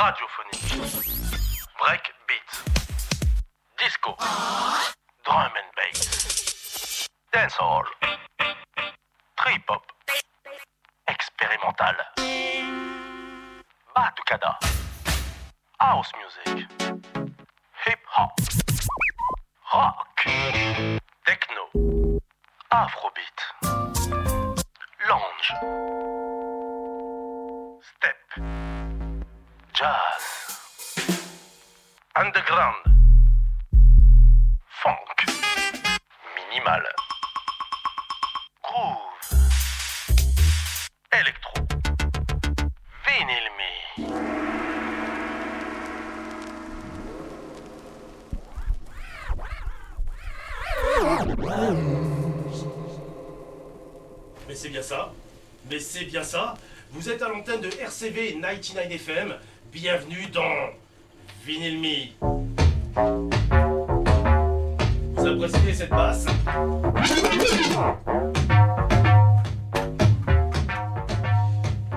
radiophonique, 0.00 0.80
break 1.78 2.04
beat, 2.26 2.50
disco, 3.78 4.16
drum 5.26 5.52
and 5.60 5.70
bass, 5.76 7.06
dancehall, 7.34 7.84
trip 9.38 9.62
hop, 9.68 9.84
expérimental, 11.06 11.96
batucada, 13.94 14.52
house 15.78 16.12
music, 16.18 16.66
hip 17.84 18.02
hop, 18.06 18.32
rock, 19.74 20.24
techno, 21.26 21.64
afrobeat, 22.72 23.38
lounge, 25.06 25.99
funk, 34.82 35.18
minimal, 36.34 36.82
groove, 38.60 38.98
électro, 41.12 41.54
vinyl 43.06 43.46
me. 43.56 43.70
Mais 54.48 54.54
c'est 54.56 54.70
bien 54.70 54.82
ça. 54.82 55.12
Mais 55.70 55.78
c'est 55.78 56.04
bien 56.04 56.24
ça. 56.24 56.54
Vous 56.90 57.08
êtes 57.08 57.22
à 57.22 57.28
l'antenne 57.28 57.60
de 57.60 57.68
RCV 57.68 58.40
99 58.40 58.90
FM. 58.90 59.36
Bienvenue 59.70 60.26
dans 60.32 60.70
Vinyl 61.44 61.78
Me. 61.80 62.29
Vous 65.36 65.44
appréciez 65.44 65.74
cette 65.74 65.90
basse 65.90 66.26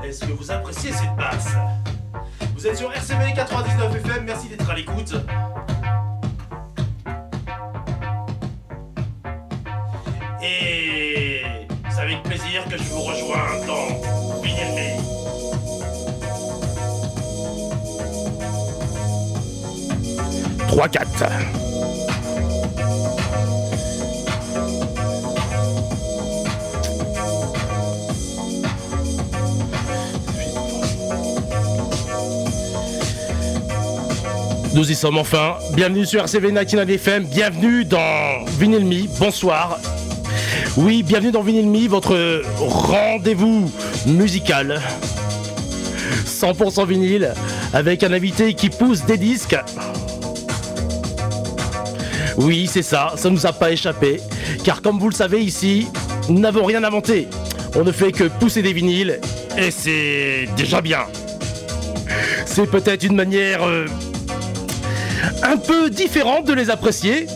Est-ce 0.04 0.26
que 0.26 0.32
vous 0.34 0.52
appréciez 0.52 0.92
cette 0.92 1.16
basse 1.16 1.56
Vous 2.56 2.68
êtes 2.68 2.78
sur 2.78 2.94
RCV 2.94 3.34
99 3.34 3.96
FM. 3.96 4.26
Merci 4.26 4.50
d'être 4.50 4.70
à 4.70 4.76
l'écoute. 4.76 5.16
Et 10.44 11.42
c'est 11.90 12.02
avec 12.02 12.22
plaisir 12.24 12.64
que 12.70 12.78
je 12.78 12.84
vous 12.84 13.02
rejoins 13.02 13.66
dans 13.66 14.42
Vinyl 14.42 14.76
Me. 14.76 15.14
3-4. 20.68 21.73
Nous 34.74 34.92
y 34.92 34.96
sommes 34.96 35.20
enfin. 35.20 35.58
Bienvenue 35.76 36.04
sur 36.04 36.22
RCV 36.22 36.52
99 36.52 36.90
FM. 36.90 37.26
Bienvenue 37.26 37.86
dans 37.86 38.44
Vinyl 38.58 38.84
Me. 38.84 39.08
Bonsoir. 39.20 39.80
Oui, 40.78 41.04
bienvenue 41.04 41.32
dans 41.32 41.44
Vinyl 41.44 41.68
Me, 41.68 41.88
votre 41.88 42.42
rendez-vous 42.58 43.72
musical. 44.08 44.82
100% 46.26 46.88
vinyle, 46.88 47.34
avec 47.72 48.02
un 48.02 48.14
invité 48.14 48.56
qui 48.56 48.72
pousse 48.72 49.06
des 49.06 49.18
disques. 49.18 49.56
Oui, 52.38 52.68
c'est 52.68 52.82
ça, 52.82 53.14
ça 53.16 53.30
nous 53.30 53.46
a 53.46 53.54
pas 53.54 53.72
échappé. 53.72 54.22
Car 54.64 54.82
comme 54.82 54.98
vous 54.98 55.10
le 55.10 55.16
savez 55.16 55.42
ici, 55.42 55.88
nous 56.30 56.40
n'avons 56.40 56.66
rien 56.66 56.84
inventé. 56.84 57.28
On 57.76 57.84
ne 57.84 57.92
fait 57.92 58.12
que 58.12 58.24
pousser 58.24 58.64
des 58.64 58.74
vinyles, 58.74 59.20
et 59.56 59.70
c'est 59.70 60.48
déjà 60.58 60.82
bien. 60.82 61.02
C'est 62.48 62.70
peut-être 62.70 63.04
une 63.04 63.16
manière 63.16 63.64
euh, 63.64 63.86
un 65.44 65.58
peu 65.58 65.90
différente 65.90 66.46
de 66.46 66.54
les 66.54 66.70
apprécier. 66.70 67.28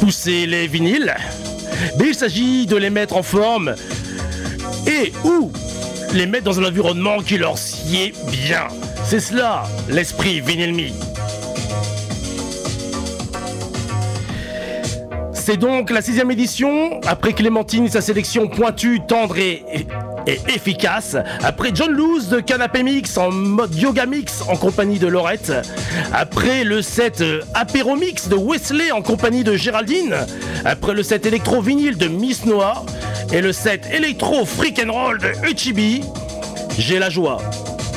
Pousser 0.00 0.46
les 0.46 0.66
vinyles. 0.66 1.14
Mais 1.98 2.08
il 2.08 2.14
s'agit 2.14 2.66
de 2.66 2.76
les 2.76 2.90
mettre 2.90 3.16
en 3.16 3.22
forme 3.22 3.74
et 4.86 5.12
ou 5.24 5.50
les 6.12 6.26
mettre 6.26 6.44
dans 6.44 6.58
un 6.58 6.64
environnement 6.64 7.18
qui 7.18 7.38
leur 7.38 7.56
sied 7.56 8.12
bien. 8.30 8.68
C'est 9.04 9.20
cela, 9.20 9.64
l'esprit 9.88 10.40
Vinyl 10.40 10.92
C'est 15.50 15.56
donc 15.56 15.90
la 15.90 16.00
sixième 16.00 16.30
édition, 16.30 17.00
après 17.08 17.32
Clémentine 17.32 17.88
sa 17.88 18.00
sélection 18.00 18.46
pointue, 18.46 19.00
tendre 19.08 19.36
et, 19.36 19.64
efficace, 20.46 21.16
après 21.42 21.72
John 21.74 21.92
Luz 21.92 22.28
de 22.28 22.38
Canapé 22.38 22.84
Mix 22.84 23.16
en 23.16 23.32
mode 23.32 23.74
yoga 23.74 24.06
mix 24.06 24.44
en 24.48 24.54
compagnie 24.54 25.00
de 25.00 25.08
Laurette, 25.08 25.52
après 26.12 26.62
le 26.62 26.82
set 26.82 27.20
euh, 27.20 27.40
apéro 27.52 27.96
mix 27.96 28.28
de 28.28 28.36
Wesley 28.36 28.92
en 28.92 29.02
compagnie 29.02 29.42
de 29.42 29.56
Géraldine, 29.56 30.14
après 30.64 30.94
le 30.94 31.02
set 31.02 31.26
électro 31.26 31.60
vinyle 31.60 31.98
de 31.98 32.06
Miss 32.06 32.46
Noah. 32.46 32.84
Et 33.32 33.40
le 33.40 33.52
set 33.52 33.88
électro 33.92 34.44
freak 34.44 34.80
and 34.86 34.92
roll 34.92 35.18
de 35.18 35.32
Uchibi, 35.50 36.02
j'ai 36.78 37.00
la 37.00 37.10
joie 37.10 37.38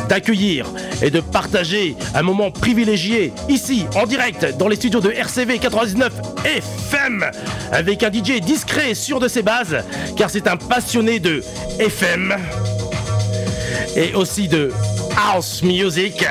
d'accueillir 0.09 0.67
et 1.01 1.09
de 1.09 1.19
partager 1.19 1.95
un 2.15 2.21
moment 2.21 2.51
privilégié 2.51 3.33
ici 3.49 3.85
en 3.95 4.05
direct 4.05 4.57
dans 4.57 4.67
les 4.67 4.75
studios 4.75 5.01
de 5.01 5.11
RCV 5.11 5.59
99 5.59 6.11
FM 6.45 7.25
avec 7.71 8.03
un 8.03 8.11
DJ 8.11 8.41
discret 8.41 8.91
et 8.91 8.95
sûr 8.95 9.19
de 9.19 9.27
ses 9.27 9.41
bases 9.41 9.83
car 10.15 10.29
c'est 10.29 10.47
un 10.47 10.57
passionné 10.57 11.19
de 11.19 11.43
FM 11.79 12.35
et 13.95 14.13
aussi 14.13 14.47
de 14.47 14.71
house 15.15 15.61
music. 15.63 16.25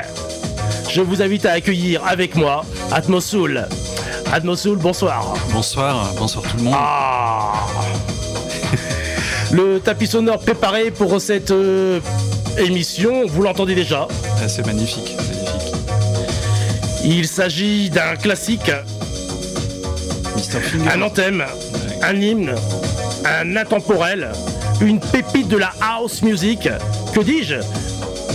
Je 0.91 1.01
vous 1.01 1.23
invite 1.23 1.47
à 1.47 1.53
accueillir 1.53 2.05
avec 2.07 2.35
moi 2.35 2.65
Atmosoul. 2.91 3.67
Atmosoul, 4.33 4.79
bonsoir. 4.79 5.35
Bonsoir, 5.53 6.13
bonsoir 6.19 6.45
tout 6.45 6.57
le 6.57 6.63
monde. 6.65 6.75
Ah 6.77 7.53
Le 9.53 9.79
tapis 9.81 10.07
sonore 10.07 10.39
préparé 10.39 10.91
pour 10.91 11.21
cette 11.21 11.51
euh, 11.51 12.01
émission, 12.59 13.27
vous 13.27 13.43
l'entendez 13.43 13.75
déjà. 13.75 14.09
Ah, 14.43 14.49
c'est 14.49 14.67
magnifique, 14.67 15.17
magnifique. 15.17 15.73
Il 17.05 17.27
s'agit 17.27 17.91
d'un 17.91 18.17
classique, 18.17 18.71
un 20.93 21.03
anthème, 21.03 21.45
un 22.03 22.15
hymne, 22.15 22.55
un 23.25 23.57
intemporel, 23.57 24.31
une 24.81 25.01
pépite 25.01 25.49
de 25.49 25.57
la 25.57 25.73
house 25.81 26.23
music, 26.23 26.69
que 27.13 27.21
dis-je? 27.21 27.57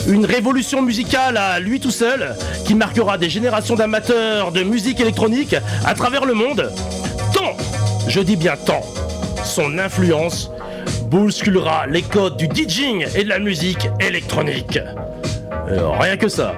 Une 0.08 0.26
révolution 0.26 0.82
musicale 0.82 1.38
à 1.38 1.60
lui 1.60 1.80
tout 1.80 1.92
seul 1.92 2.36
qui 2.66 2.76
marquera 2.76 3.18
des 3.18 3.30
générations 3.30 3.76
d'amateurs 3.76 4.52
de 4.52 4.64
musique 4.64 5.00
électronique 5.00 5.56
à 5.86 5.94
travers 5.94 6.26
le 6.26 6.34
monde. 6.34 6.72
Tant, 7.34 7.56
je 8.08 8.22
dis 8.22 8.38
bien 8.38 8.56
tant, 8.66 8.82
son 9.44 9.78
influence 9.78 10.50
bousculera 11.10 11.88
les 11.88 12.02
codes 12.02 12.38
du 12.38 12.48
DJing 12.48 13.08
et 13.16 13.24
de 13.24 13.30
la 13.30 13.40
musique 13.40 13.90
électronique. 14.00 14.78
Euh, 15.70 15.90
rien 16.00 16.18
que 16.18 16.28
ça. 16.28 16.54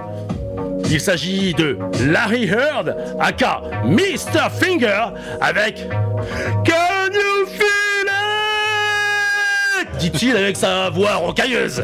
Il 0.90 1.00
s'agit 1.00 1.54
de 1.54 1.78
Larry 2.08 2.46
Heard, 2.46 2.96
aka 3.20 3.62
Mr. 3.86 4.50
Finger, 4.52 5.10
avec 5.40 5.88
dit-il 10.00 10.36
avec 10.36 10.56
sa 10.56 10.90
voix 10.90 11.16
rocailleuse. 11.16 11.84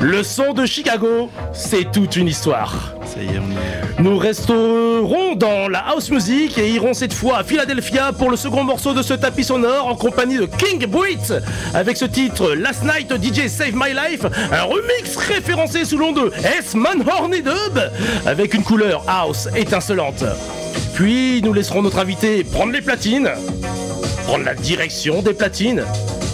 Le 0.00 0.22
son 0.22 0.52
de 0.52 0.66
Chicago, 0.66 1.30
c'est 1.52 1.90
toute 1.92 2.16
une 2.16 2.26
histoire. 2.26 2.94
Ça 3.06 3.22
y 3.22 3.26
est, 3.26 3.38
on 3.38 3.50
y 3.50 3.54
est. 3.54 4.02
Nous 4.02 4.18
resterons 4.18 5.36
dans 5.36 5.68
la 5.68 5.78
house 5.90 6.10
music 6.10 6.58
et 6.58 6.68
irons 6.70 6.92
cette 6.92 7.12
fois 7.12 7.38
à 7.38 7.44
Philadelphia 7.44 8.12
pour 8.12 8.30
le 8.30 8.36
second 8.36 8.64
morceau 8.64 8.92
de 8.92 9.02
ce 9.02 9.14
tapis 9.14 9.44
sonore 9.44 9.86
en 9.86 9.94
compagnie 9.94 10.36
de 10.36 10.46
King 10.46 10.84
Brit 10.86 11.32
avec 11.72 11.96
ce 11.96 12.04
titre 12.04 12.52
Last 12.54 12.82
Night 12.82 13.12
DJ 13.12 13.46
Save 13.46 13.74
My 13.74 13.92
Life, 13.92 14.24
un 14.52 14.62
remix 14.62 15.16
référencé 15.16 15.84
sous 15.84 15.96
le 15.96 16.06
nom 16.06 16.12
de 16.12 16.32
S-Man 16.58 17.04
Horny 17.08 17.42
Dub 17.42 17.80
avec 18.26 18.54
une 18.54 18.64
couleur 18.64 19.04
house 19.06 19.48
étincelante. 19.54 20.24
Puis 20.94 21.40
nous 21.42 21.52
laisserons 21.52 21.82
notre 21.82 22.00
invité 22.00 22.42
prendre 22.42 22.72
les 22.72 22.82
platines, 22.82 23.30
prendre 24.26 24.44
la 24.44 24.54
direction 24.54 25.22
des 25.22 25.34
platines 25.34 25.84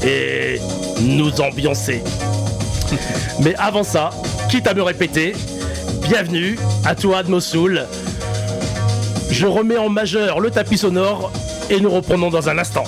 et 0.02 0.60
nous 1.00 1.40
ambiancer. 1.40 2.02
Mais 3.40 3.54
avant 3.56 3.84
ça, 3.84 4.10
quitte 4.48 4.66
à 4.66 4.74
me 4.74 4.82
répéter, 4.82 5.34
bienvenue 6.02 6.58
à 6.84 6.94
toi 6.94 7.18
Admosoul. 7.18 7.86
Je 9.30 9.46
remets 9.46 9.78
en 9.78 9.88
majeur 9.88 10.40
le 10.40 10.50
tapis 10.50 10.78
sonore 10.78 11.32
et 11.70 11.80
nous 11.80 11.90
reprenons 11.90 12.30
dans 12.30 12.48
un 12.48 12.58
instant. 12.58 12.84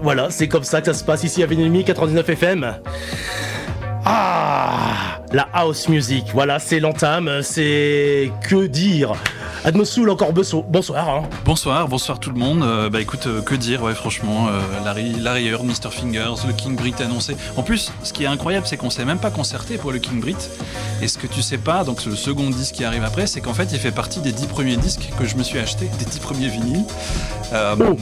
Voilà, 0.00 0.28
c'est 0.30 0.48
comme 0.48 0.64
ça 0.64 0.80
que 0.80 0.86
ça 0.86 0.94
se 0.94 1.04
passe 1.04 1.24
ici 1.24 1.42
à 1.42 1.46
Vinilmi 1.46 1.84
99 1.84 2.28
FM. 2.28 2.74
Ah, 4.04 5.22
la 5.32 5.48
house 5.52 5.88
music, 5.88 6.26
voilà, 6.32 6.58
c'est 6.58 6.80
l'entame, 6.80 7.42
c'est 7.42 8.30
que 8.48 8.66
dire 8.66 9.14
Atmosoul 9.62 10.08
encore 10.08 10.32
bonsoir. 10.32 11.08
Hein. 11.08 11.22
Bonsoir, 11.44 11.86
bonsoir 11.86 12.18
tout 12.18 12.30
le 12.30 12.38
monde. 12.38 12.62
Euh, 12.62 12.88
bah 12.88 13.00
écoute, 13.02 13.26
euh, 13.26 13.42
que 13.42 13.54
dire, 13.54 13.82
ouais, 13.82 13.94
franchement, 13.94 14.48
euh, 14.48 14.60
Larry, 14.86 15.12
Larry 15.12 15.48
Heard, 15.48 15.64
Mr. 15.64 15.90
Fingers, 15.90 16.46
le 16.46 16.54
King 16.54 16.76
Brit 16.76 16.94
annoncé. 17.00 17.36
En 17.58 17.62
plus, 17.62 17.92
ce 18.02 18.14
qui 18.14 18.24
est 18.24 18.26
incroyable, 18.26 18.66
c'est 18.66 18.78
qu'on 18.78 18.88
s'est 18.88 19.04
même 19.04 19.18
pas 19.18 19.30
concerté 19.30 19.76
pour 19.76 19.92
le 19.92 19.98
King 19.98 20.18
Brit. 20.18 20.36
Et 21.02 21.08
ce 21.08 21.18
que 21.18 21.26
tu 21.26 21.42
sais 21.42 21.58
pas, 21.58 21.84
donc 21.84 22.02
le 22.06 22.16
second 22.16 22.48
disque 22.48 22.76
qui 22.76 22.84
arrive 22.84 23.04
après, 23.04 23.26
c'est 23.26 23.42
qu'en 23.42 23.52
fait, 23.52 23.68
il 23.72 23.78
fait 23.78 23.90
partie 23.90 24.20
des 24.20 24.32
dix 24.32 24.46
premiers 24.46 24.78
disques 24.78 25.10
que 25.18 25.26
je 25.26 25.36
me 25.36 25.42
suis 25.42 25.58
acheté, 25.58 25.90
des 25.98 26.06
dix 26.06 26.20
premiers 26.20 26.48
vinyles. 26.48 26.84
Oh. 27.52 27.96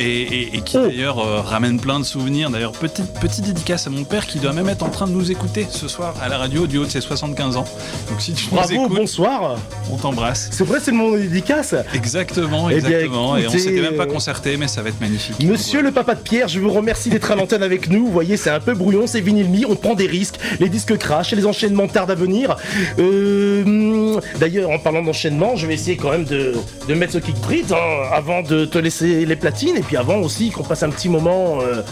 et, 0.00 0.60
qui 0.64 0.76
oh. 0.76 0.80
d'ailleurs 0.80 1.46
ramène 1.46 1.80
plein 1.80 2.00
de 2.00 2.04
souvenirs. 2.04 2.50
D'ailleurs, 2.50 2.72
petite, 2.72 3.12
petite 3.20 3.44
dédicace 3.44 3.86
à 3.86 3.90
mon 3.90 4.04
père 4.04 4.26
qui 4.26 4.40
doit 4.40 4.52
même 4.52 4.68
être 4.68 4.82
en 4.82 4.88
train 4.90 5.06
de 5.06 5.12
nous 5.12 5.30
écouter 5.30 5.66
ce 5.70 5.86
soir 5.86 6.14
à 6.20 6.28
la 6.28 6.36
radio 6.36 6.66
du 6.66 6.78
haut 6.78 6.84
de 6.84 6.90
ses 6.90 7.00
75 7.00 7.56
ans. 7.56 7.64
Donc 8.10 8.20
si 8.20 8.32
tu 8.32 8.50
Bravo, 8.50 8.74
nous 8.74 8.84
écoutes, 8.84 8.96
bonsoir. 8.98 9.56
On 9.90 9.96
t'embrasse. 9.96 10.48
C'est 10.50 10.64
vrai, 10.64 10.80
c'est 10.82 10.92
mon 10.98 11.16
dédicace. 11.16 11.74
Exactement, 11.94 12.68
exactement. 12.70 13.36
et 13.36 13.46
on 13.46 13.50
s'était 13.50 13.80
même 13.80 13.96
pas 13.96 14.06
concerté, 14.06 14.56
mais 14.56 14.68
ça 14.68 14.82
va 14.82 14.90
être 14.90 15.00
magnifique. 15.00 15.42
Monsieur 15.42 15.82
le 15.82 15.90
papa 15.90 16.14
de 16.14 16.20
Pierre, 16.20 16.48
je 16.48 16.60
vous 16.60 16.70
remercie 16.70 17.08
d'être 17.08 17.30
à 17.30 17.36
l'antenne 17.36 17.62
avec 17.62 17.88
nous. 17.88 18.06
Vous 18.06 18.12
voyez, 18.12 18.36
c'est 18.36 18.50
un 18.50 18.60
peu 18.60 18.74
brouillon, 18.74 19.06
c'est 19.06 19.20
vinyle 19.20 19.48
on 19.68 19.76
prend 19.76 19.94
des 19.94 20.06
risques. 20.06 20.36
Les 20.60 20.68
disques 20.68 20.96
crachent 20.96 21.32
et 21.32 21.36
les 21.36 21.46
enchaînements 21.46 21.88
tardent 21.88 22.10
à 22.10 22.14
venir. 22.14 22.56
Euh, 22.98 24.20
d'ailleurs, 24.38 24.70
en 24.70 24.78
parlant 24.78 25.02
d'enchaînement, 25.02 25.56
je 25.56 25.66
vais 25.66 25.74
essayer 25.74 25.96
quand 25.96 26.10
même 26.10 26.24
de, 26.24 26.54
mettre 26.94 27.12
ce 27.12 27.18
kick 27.18 27.36
hein, 27.70 27.76
avant 28.12 28.42
de 28.42 28.64
te 28.64 28.78
laisser 28.78 29.24
les 29.24 29.36
platines 29.36 29.76
et 29.76 29.82
puis 29.82 29.96
avant 29.96 30.18
aussi 30.18 30.50
qu'on 30.50 30.64
passe 30.64 30.82
un 30.82 30.90
petit 30.90 31.08
moment. 31.08 31.60
Euh, 31.62 31.82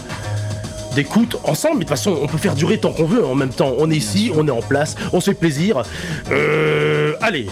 d'écoute 0.95 1.37
ensemble. 1.43 1.75
Mais 1.75 1.85
de 1.85 1.89
toute 1.89 1.97
façon, 1.97 2.17
on 2.19 2.25
peut 2.25 2.39
faire 2.39 2.55
durer 2.55 2.79
tant 2.79 2.91
qu'on 2.91 3.05
veut 3.05 3.23
en 3.23 3.35
même 3.35 3.51
temps. 3.51 3.75
On 3.77 3.91
est 3.91 3.95
ici, 3.95 4.31
on 4.35 4.47
est 4.47 4.51
en 4.51 4.63
place, 4.63 4.95
on 5.13 5.19
se 5.21 5.29
fait 5.29 5.37
plaisir. 5.37 5.83
Euh, 6.31 7.13
allez, 7.21 7.45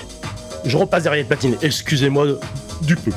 je 0.66 0.78
repasse 0.78 1.04
derrière 1.04 1.24
les 1.24 1.28
platines. 1.28 1.56
Excusez-moi 1.62 2.26
du 2.82 2.96
peu. 2.96 3.12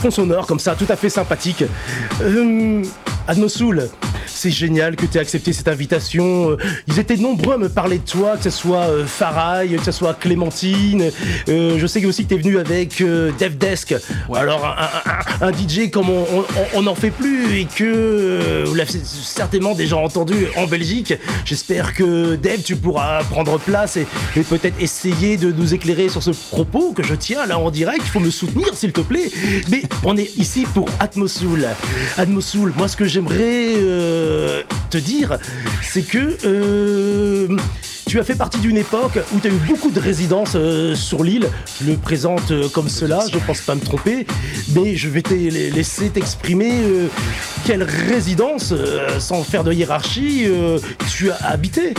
Fond 0.00 0.10
sonore 0.10 0.46
comme 0.46 0.58
ça, 0.58 0.74
tout 0.74 0.86
à 0.88 0.96
fait 0.96 1.10
sympathique. 1.10 1.64
Euh, 2.22 2.82
Admosoul, 3.28 3.88
c'est 4.40 4.50
génial 4.50 4.96
que 4.96 5.04
tu 5.04 5.18
aies 5.18 5.20
accepté 5.20 5.52
cette 5.52 5.68
invitation. 5.68 6.52
Euh, 6.52 6.56
ils 6.86 6.98
étaient 6.98 7.18
nombreux 7.18 7.56
à 7.56 7.58
me 7.58 7.68
parler 7.68 7.98
de 7.98 8.10
toi, 8.10 8.38
que 8.38 8.44
ce 8.44 8.50
soit 8.50 8.86
euh, 8.88 9.04
Farai, 9.06 9.68
que 9.68 9.84
ce 9.84 9.92
soit 9.92 10.14
Clémentine. 10.14 11.10
Euh, 11.50 11.78
je 11.78 11.86
sais 11.86 12.02
aussi 12.06 12.24
que 12.24 12.30
tu 12.30 12.34
es 12.36 12.38
venu 12.38 12.58
avec 12.58 13.02
DevDesk. 13.02 13.96
Alors, 14.34 14.74
un, 15.42 15.52
DJ 15.52 15.90
comme 15.90 16.06
on 16.74 16.82
n'en 16.82 16.94
fait 16.94 17.10
plus 17.10 17.58
et 17.58 17.66
que 17.66 18.64
vous 18.64 18.74
l'avez 18.74 18.90
certainement 19.04 19.74
déjà 19.74 19.98
entendu 19.98 20.46
en 20.56 20.66
Belgique. 20.66 21.12
J'espère 21.44 21.92
que 21.92 22.36
Dev, 22.36 22.62
tu 22.62 22.76
pourras 22.76 23.22
prendre 23.24 23.58
place 23.58 23.98
et, 23.98 24.06
peut-être 24.48 24.80
essayer 24.80 25.36
de 25.36 25.52
nous 25.52 25.74
éclairer 25.74 26.08
sur 26.08 26.22
ce 26.22 26.30
propos 26.30 26.92
que 26.92 27.02
je 27.02 27.14
tiens 27.14 27.44
là 27.46 27.58
en 27.58 27.70
direct. 27.70 28.00
Il 28.04 28.10
faut 28.10 28.20
me 28.20 28.30
soutenir, 28.30 28.74
s'il 28.74 28.92
te 28.92 29.02
plaît. 29.02 29.30
Mais 29.70 29.82
on 30.02 30.16
est 30.16 30.34
ici 30.38 30.66
pour 30.72 30.88
Atmosoul. 30.98 31.66
Atmosoul, 32.16 32.72
moi, 32.76 32.88
ce 32.88 32.96
que 32.96 33.04
j'aimerais 33.04 33.74
te 34.90 34.98
dire, 34.98 35.38
c'est 35.82 36.02
que 36.02 36.36
euh, 36.44 37.56
tu 38.06 38.18
as 38.18 38.24
fait 38.24 38.34
partie 38.34 38.58
d'une 38.58 38.76
époque 38.76 39.18
où 39.32 39.40
tu 39.40 39.48
as 39.48 39.50
eu 39.50 39.60
beaucoup 39.68 39.90
de 39.90 40.00
résidences 40.00 40.52
euh, 40.56 40.94
sur 40.94 41.22
l'île. 41.22 41.48
Je 41.80 41.90
le 41.90 41.96
présente 41.96 42.50
euh, 42.50 42.68
comme 42.68 42.88
cela, 42.88 43.20
je 43.32 43.38
pense 43.38 43.60
pas 43.60 43.74
me 43.74 43.80
tromper, 43.80 44.26
mais 44.74 44.96
je 44.96 45.08
vais 45.08 45.22
te 45.22 45.34
laisser 45.34 46.10
t'exprimer 46.10 46.72
quelle 47.64 47.84
résidence, 47.84 48.74
sans 49.18 49.44
faire 49.44 49.64
de 49.64 49.72
hiérarchie, 49.72 50.46
tu 51.08 51.30
as 51.30 51.36
habité. 51.46 51.94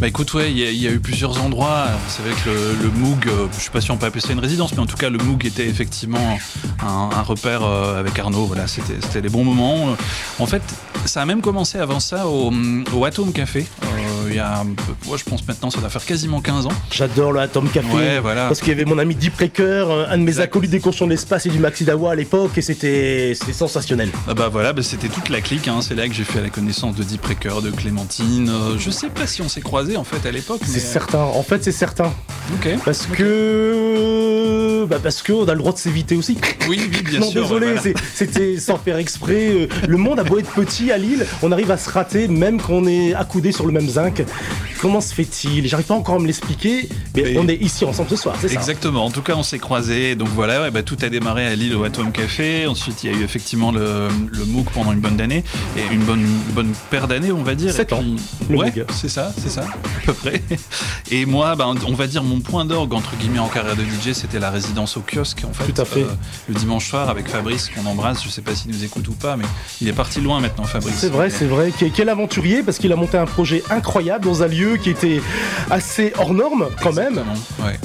Bah 0.00 0.06
écoute, 0.06 0.32
ouais, 0.34 0.52
il 0.52 0.58
y, 0.58 0.86
a 0.86 0.90
eu 0.90 1.00
plusieurs 1.00 1.42
endroits. 1.42 1.86
C'est 2.06 2.22
vrai 2.22 2.32
que 2.44 2.50
le, 2.50 2.88
Moog, 2.90 3.28
je 3.52 3.60
suis 3.60 3.70
pas 3.70 3.80
sûr 3.80 3.94
on 3.94 3.96
peut 3.96 4.06
appeler 4.06 4.20
ça 4.20 4.32
une 4.32 4.38
résidence, 4.38 4.72
mais 4.72 4.80
en 4.80 4.86
tout 4.86 4.96
cas 4.96 5.10
le 5.10 5.18
Moog 5.18 5.44
était 5.44 5.66
effectivement 5.66 6.38
un, 6.80 7.22
repère 7.22 7.64
avec 7.64 8.16
Arnaud. 8.18 8.44
Voilà, 8.44 8.66
c'était 8.68 9.20
les 9.20 9.28
bons 9.28 9.42
moments. 9.42 9.96
En 10.38 10.46
fait, 10.46 10.62
ça 11.04 11.22
a 11.22 11.26
même 11.26 11.40
commencé 11.40 11.78
avant 11.78 11.98
ça 11.98 12.28
au, 12.28 12.52
au 12.94 13.04
Atom 13.04 13.32
Café. 13.32 13.66
Euh, 13.82 14.28
il 14.28 14.36
y 14.36 14.38
a, 14.38 14.62
moi 15.06 15.16
je 15.16 15.24
pense 15.24 15.46
maintenant 15.46 15.70
ça 15.70 15.80
doit 15.80 15.88
faire 15.88 16.04
quasiment 16.04 16.40
15 16.40 16.66
ans. 16.66 16.72
J'adore 16.92 17.32
le 17.32 17.40
Atom 17.40 17.68
Café. 17.68 17.92
Ouais, 17.92 18.20
voilà. 18.20 18.46
Parce 18.46 18.60
qu'il 18.60 18.68
y 18.68 18.72
avait 18.72 18.84
mon 18.84 18.98
ami 18.98 19.14
Deep 19.14 19.34
Breaker, 19.36 20.06
un 20.08 20.18
de 20.18 20.22
mes 20.22 20.40
acolytes 20.40 20.70
des 20.70 20.80
cochons 20.80 21.06
de 21.06 21.10
l'espace 21.10 21.46
et 21.46 21.50
du 21.50 21.58
Maxi 21.58 21.84
Dawa 21.84 22.12
à 22.12 22.14
l'époque 22.14 22.56
et 22.56 22.62
c'était 22.62 23.34
sensationnel. 23.52 24.10
Ah 24.28 24.34
bah 24.34 24.48
voilà, 24.48 24.72
bah 24.72 24.82
c'était 24.82 25.08
toute 25.08 25.28
la 25.28 25.40
clique. 25.40 25.68
Hein. 25.68 25.80
C'est 25.80 25.94
là 25.94 26.06
que 26.08 26.14
j'ai 26.14 26.24
fait 26.24 26.40
la 26.40 26.50
connaissance 26.50 26.94
de 26.94 27.02
Deep 27.02 27.22
Breaker, 27.22 27.62
de 27.62 27.70
Clémentine. 27.70 28.48
Euh, 28.48 28.78
je 28.78 28.90
sais 28.90 29.08
pas 29.08 29.26
si 29.26 29.42
on 29.42 29.48
s'est 29.48 29.60
croisés 29.60 29.87
en 29.96 30.04
fait 30.04 30.26
à 30.26 30.30
l'époque. 30.30 30.60
C'est 30.64 30.80
certain. 30.80 31.20
En 31.20 31.42
fait, 31.42 31.64
c'est 31.64 31.72
certain. 31.72 32.12
Ok. 32.54 32.68
Parce 32.84 33.06
que 33.06 34.86
bah 34.88 34.98
parce 35.02 35.22
qu'on 35.22 35.46
a 35.46 35.52
le 35.52 35.58
droit 35.58 35.72
de 35.72 35.78
s'éviter 35.78 36.16
aussi. 36.16 36.38
Oui, 36.68 36.80
oui, 36.90 37.02
bien 37.02 37.20
non, 37.20 37.30
sûr. 37.30 37.42
Désolé, 37.42 37.74
c'était 38.14 38.58
sans 38.58 38.78
faire 38.78 38.96
exprès. 38.96 39.48
Euh, 39.48 39.68
le 39.86 39.96
monde 39.96 40.18
a 40.18 40.24
beau 40.24 40.38
être 40.38 40.50
petit 40.52 40.90
à 40.90 40.98
Lille, 40.98 41.26
on 41.42 41.52
arrive 41.52 41.70
à 41.70 41.76
se 41.76 41.90
rater 41.90 42.28
même 42.28 42.60
qu'on 42.60 42.86
est 42.86 43.14
accoudé 43.14 43.52
sur 43.52 43.66
le 43.66 43.72
même 43.72 43.88
zinc. 43.88 44.24
Comment 44.80 45.00
se 45.00 45.12
fait-il? 45.12 45.66
J'arrive 45.66 45.86
pas 45.86 45.94
encore 45.94 46.16
à 46.16 46.18
me 46.20 46.26
l'expliquer, 46.26 46.88
mais, 47.16 47.36
on 47.36 47.48
est 47.48 47.56
ici 47.56 47.84
ensemble 47.84 48.10
ce 48.10 48.16
soir, 48.16 48.36
c'est 48.40 48.48
ça 48.48 48.54
Exactement. 48.54 49.04
En 49.04 49.10
tout 49.10 49.22
cas, 49.22 49.34
on 49.34 49.42
s'est 49.42 49.58
croisés. 49.58 50.14
Donc 50.14 50.28
voilà, 50.28 50.70
bah, 50.70 50.82
tout 50.82 50.96
a 51.02 51.08
démarré 51.08 51.46
à 51.46 51.54
Lille 51.54 51.74
au 51.74 51.84
Atom 51.84 52.12
Café. 52.12 52.66
Ensuite, 52.66 53.02
il 53.02 53.10
y 53.10 53.14
a 53.14 53.18
eu 53.18 53.24
effectivement 53.24 53.72
le, 53.72 54.08
le 54.30 54.44
MOOC 54.44 54.70
pendant 54.70 54.92
une 54.92 55.00
bonne 55.00 55.20
année 55.20 55.42
et 55.76 55.92
une 55.92 56.04
bonne, 56.04 56.26
bonne 56.54 56.72
paire 56.90 57.08
d'années, 57.08 57.32
on 57.32 57.42
va 57.42 57.54
dire. 57.54 57.72
7 57.72 57.92
ans. 57.92 58.04
ouais, 58.50 58.72
c'est 58.92 59.10
ça, 59.10 59.32
c'est 59.36 59.50
ça, 59.50 59.64
à 59.84 60.06
peu 60.06 60.12
près. 60.12 60.42
Et 61.10 61.26
moi, 61.26 61.56
bah, 61.56 61.66
on 61.86 61.94
va 61.94 62.06
dire 62.06 62.22
mon 62.22 62.40
point 62.40 62.64
d'orgue 62.64 62.94
entre 62.94 63.16
guillemets 63.16 63.38
en 63.38 63.48
carrière 63.48 63.76
de 63.76 63.82
DJ, 63.82 64.12
c'était 64.12 64.38
la 64.38 64.50
résidence 64.50 64.96
au 64.96 65.00
kiosque 65.00 65.44
en 65.48 65.52
fait. 65.52 65.70
Tout 65.72 65.80
à 65.80 65.84
fait. 65.84 66.02
Euh, 66.02 66.14
le 66.48 66.54
dimanche 66.54 66.88
soir 66.88 67.08
avec 67.08 67.28
Fabrice 67.28 67.70
qu'on 67.70 67.86
embrasse. 67.86 68.22
Je 68.24 68.28
sais 68.28 68.42
pas 68.42 68.54
s'il 68.54 68.70
nous 68.70 68.84
écoute 68.84 69.06
ou 69.08 69.12
pas, 69.12 69.36
mais 69.36 69.44
il 69.80 69.88
est 69.88 69.92
parti 69.92 70.20
loin 70.20 70.40
maintenant, 70.40 70.64
Fabrice. 70.64 70.94
C'est 70.96 71.10
vrai, 71.10 71.30
c'est 71.30 71.46
vrai. 71.46 71.72
Quel 71.94 72.08
aventurier 72.08 72.62
parce 72.62 72.78
qu'il 72.78 72.92
a 72.92 72.96
monté 72.96 73.16
un 73.16 73.26
projet 73.26 73.62
incroyable 73.70 74.24
dans 74.24 74.42
un 74.42 74.48
lieu 74.48 74.76
qui 74.76 74.90
était 74.90 75.20
assez 75.70 76.12
hors 76.18 76.34
norme 76.34 76.68
quand 76.82 76.92
même. 76.92 77.22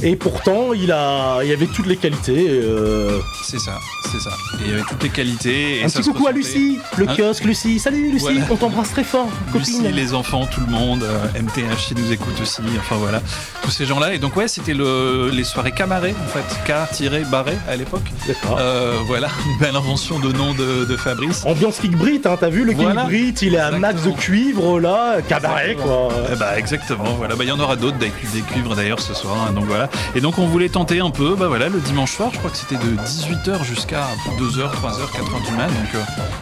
Et 0.01 0.15
pourtant, 0.15 0.73
il 0.73 0.91
a, 0.91 1.41
il 1.43 1.49
y 1.49 1.53
avait 1.53 1.67
toutes 1.67 1.87
les 1.87 1.97
qualités. 1.97 2.47
Euh. 2.49 3.19
C'est 3.43 3.59
ça, 3.59 3.79
c'est 4.11 4.19
ça. 4.19 4.31
Et 4.59 4.65
il 4.65 4.71
y 4.71 4.73
avait 4.73 4.83
toutes 4.89 5.03
les 5.03 5.09
qualités. 5.09 5.83
un 5.83 5.89
petit 5.89 6.01
coucou 6.01 6.27
à 6.27 6.31
Lucie, 6.31 6.79
le 6.97 7.07
hein 7.07 7.15
kiosque, 7.15 7.43
Lucie. 7.43 7.79
Salut 7.79 8.11
Lucie, 8.11 8.39
on 8.49 8.55
t'embrasse 8.55 8.91
très 8.91 9.03
fort, 9.03 9.29
copine. 9.51 9.81
Lucie, 9.83 9.93
les 9.93 10.13
enfants, 10.13 10.45
tout 10.47 10.61
le 10.61 10.71
monde, 10.71 11.05
MTH 11.35 11.82
qui 11.87 11.95
nous 11.95 12.11
écoute 12.11 12.39
aussi. 12.41 12.61
Enfin 12.79 12.95
voilà, 12.97 13.21
tous 13.61 13.71
ces 13.71 13.85
gens-là. 13.85 14.13
Et 14.13 14.19
donc 14.19 14.35
ouais, 14.35 14.47
c'était 14.47 14.73
le, 14.73 15.29
les 15.31 15.43
soirées 15.43 15.71
Camaré 15.71 16.13
en 16.23 16.27
fait, 16.27 16.43
K-Barré 16.65 17.57
à 17.67 17.75
l'époque. 17.75 18.09
Euh, 18.57 18.97
voilà, 19.05 19.27
belle 19.59 19.75
invention 19.75 20.19
de 20.19 20.31
nom 20.31 20.53
de, 20.53 20.95
Fabrice. 20.97 21.43
Ambiance 21.45 21.79
Kick 21.79 21.97
Brit, 21.97 22.21
hein, 22.25 22.37
t'as 22.39 22.49
vu 22.49 22.63
le 22.63 22.73
voilà. 22.73 23.05
Kick 23.09 23.41
il 23.41 23.55
est 23.55 23.59
à 23.59 23.71
max 23.71 24.03
de 24.03 24.11
cuivre 24.11 24.79
là, 24.79 25.17
Cabaret 25.27 25.75
quoi. 25.75 26.09
Eh 26.31 26.35
bah 26.35 26.57
exactement, 26.57 27.15
voilà, 27.17 27.35
bah 27.35 27.43
il 27.43 27.49
y 27.49 27.51
en 27.51 27.59
aura 27.59 27.75
d'autres 27.75 27.97
des 27.97 28.09
cuivres 28.41 28.75
d'ailleurs 28.75 28.99
ce 28.99 29.13
soir, 29.13 29.35
hein, 29.47 29.53
donc 29.53 29.65
voilà. 29.65 29.89
Et 30.15 30.21
donc 30.21 30.37
on 30.37 30.45
voulait 30.45 30.69
tenter 30.69 30.99
un 30.99 31.09
peu, 31.09 31.35
bah 31.35 31.47
voilà, 31.47 31.69
le 31.69 31.79
dimanche 31.79 32.15
soir, 32.15 32.29
je 32.31 32.37
crois 32.37 32.51
que 32.51 32.57
c'était 32.57 32.75
de 32.75 32.95
18h 33.01 33.63
jusqu'à 33.63 34.07
2h, 34.39 34.69
3h, 34.71 35.11
4h 35.11 35.45
du 35.45 35.51
mat, 35.57 35.67
donc 35.67 35.95
euh, 35.95 35.99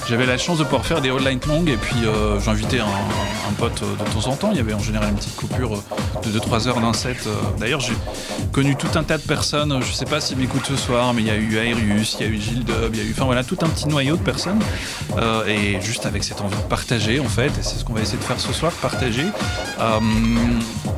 j'avais 0.08 0.26
la 0.26 0.38
chance 0.38 0.60
de 0.60 0.64
pouvoir 0.64 0.86
faire 0.86 1.02
des 1.02 1.10
all 1.10 1.22
night 1.22 1.46
long 1.46 1.64
et 1.66 1.78
puis 1.78 2.06
euh, 2.06 2.40
j'invitais 2.40 2.80
un, 2.80 2.86
un, 2.86 3.54
pote 3.58 3.82
euh, 3.84 4.04
de 4.04 4.12
temps 4.12 4.30
en 4.30 4.36
temps, 4.36 4.50
il 4.52 4.58
y 4.58 4.60
avait 4.60 4.74
en 4.74 4.80
général 4.80 5.10
une 5.10 5.16
petite 5.16 5.31
coupure 5.32 5.84
de 6.24 6.40
2-3 6.40 6.68
heures 6.68 6.82
d'un 6.82 6.94
set. 6.94 7.28
D'ailleurs 7.60 7.80
j'ai 7.80 7.96
connu 8.52 8.76
tout 8.76 8.88
un 8.96 9.04
tas 9.04 9.18
de 9.18 9.24
personnes, 9.24 9.82
je 9.82 9.92
sais 9.92 10.06
pas 10.06 10.22
s'ils 10.22 10.38
m'écoutent 10.38 10.66
ce 10.66 10.76
soir, 10.76 11.14
mais 11.14 11.22
il 11.22 11.28
y 11.28 11.32
a 11.32 11.36
eu 11.36 11.56
Aerius, 11.56 12.18
il 12.20 12.26
y 12.26 12.30
a 12.30 12.32
eu 12.32 12.40
Gilles 12.40 12.64
Dub, 12.64 12.94
il 12.94 13.00
y 13.00 13.02
a 13.02 13.06
eu, 13.06 13.12
enfin 13.12 13.26
voilà, 13.26 13.44
tout 13.44 13.58
un 13.62 13.70
petit 13.70 13.88
noyau 13.88 14.16
de 14.16 14.22
personnes. 14.22 14.60
Euh, 15.18 15.46
et 15.46 15.82
juste 15.82 16.06
avec 16.06 16.24
cette 16.24 16.42
envie 16.42 16.56
de 16.56 16.62
partager, 16.64 17.20
en 17.20 17.28
fait, 17.28 17.48
et 17.48 17.62
c'est 17.62 17.78
ce 17.78 17.86
qu'on 17.86 17.94
va 17.94 18.02
essayer 18.02 18.18
de 18.18 18.24
faire 18.24 18.40
ce 18.40 18.54
soir, 18.54 18.72
partager. 18.74 19.26
Euh, 19.80 20.00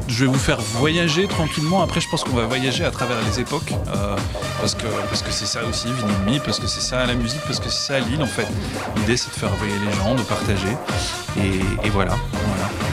je 0.08 0.26
vais 0.26 0.32
vous 0.32 0.40
faire 0.40 0.60
voyager 0.60 1.28
tranquillement. 1.28 1.82
Après, 1.82 2.02
je 2.02 2.10
pense 2.10 2.24
qu'on 2.24 2.36
va 2.36 2.46
voyager 2.46 2.86
à 2.86 2.92
travers 2.92 3.18
les 3.28 3.40
époques, 3.40 3.74
euh, 3.96 4.16
parce 4.60 4.76
que 4.76 4.88
parce 5.10 5.22
que 5.22 5.32
c'est 5.32 5.46
ça 5.46 5.64
aussi, 5.66 5.88
Vinilmi, 5.88 6.40
parce 6.40 6.60
que 6.60 6.68
c'est 6.68 6.82
ça 6.82 7.06
la 7.06 7.16
musique, 7.16 7.42
parce 7.46 7.60
que 7.60 7.70
c'est 7.70 7.94
ça 7.94 8.00
l'île 8.00 8.22
en 8.22 8.28
fait. 8.28 8.48
L'idée, 8.98 9.18
c'est 9.18 9.30
de 9.30 9.36
faire 9.36 9.54
voyager 9.56 9.80
les 9.86 9.94
gens, 9.94 10.16
de 10.16 10.24
partager, 10.24 10.78
et, 11.38 11.90
voilà. 11.90 12.16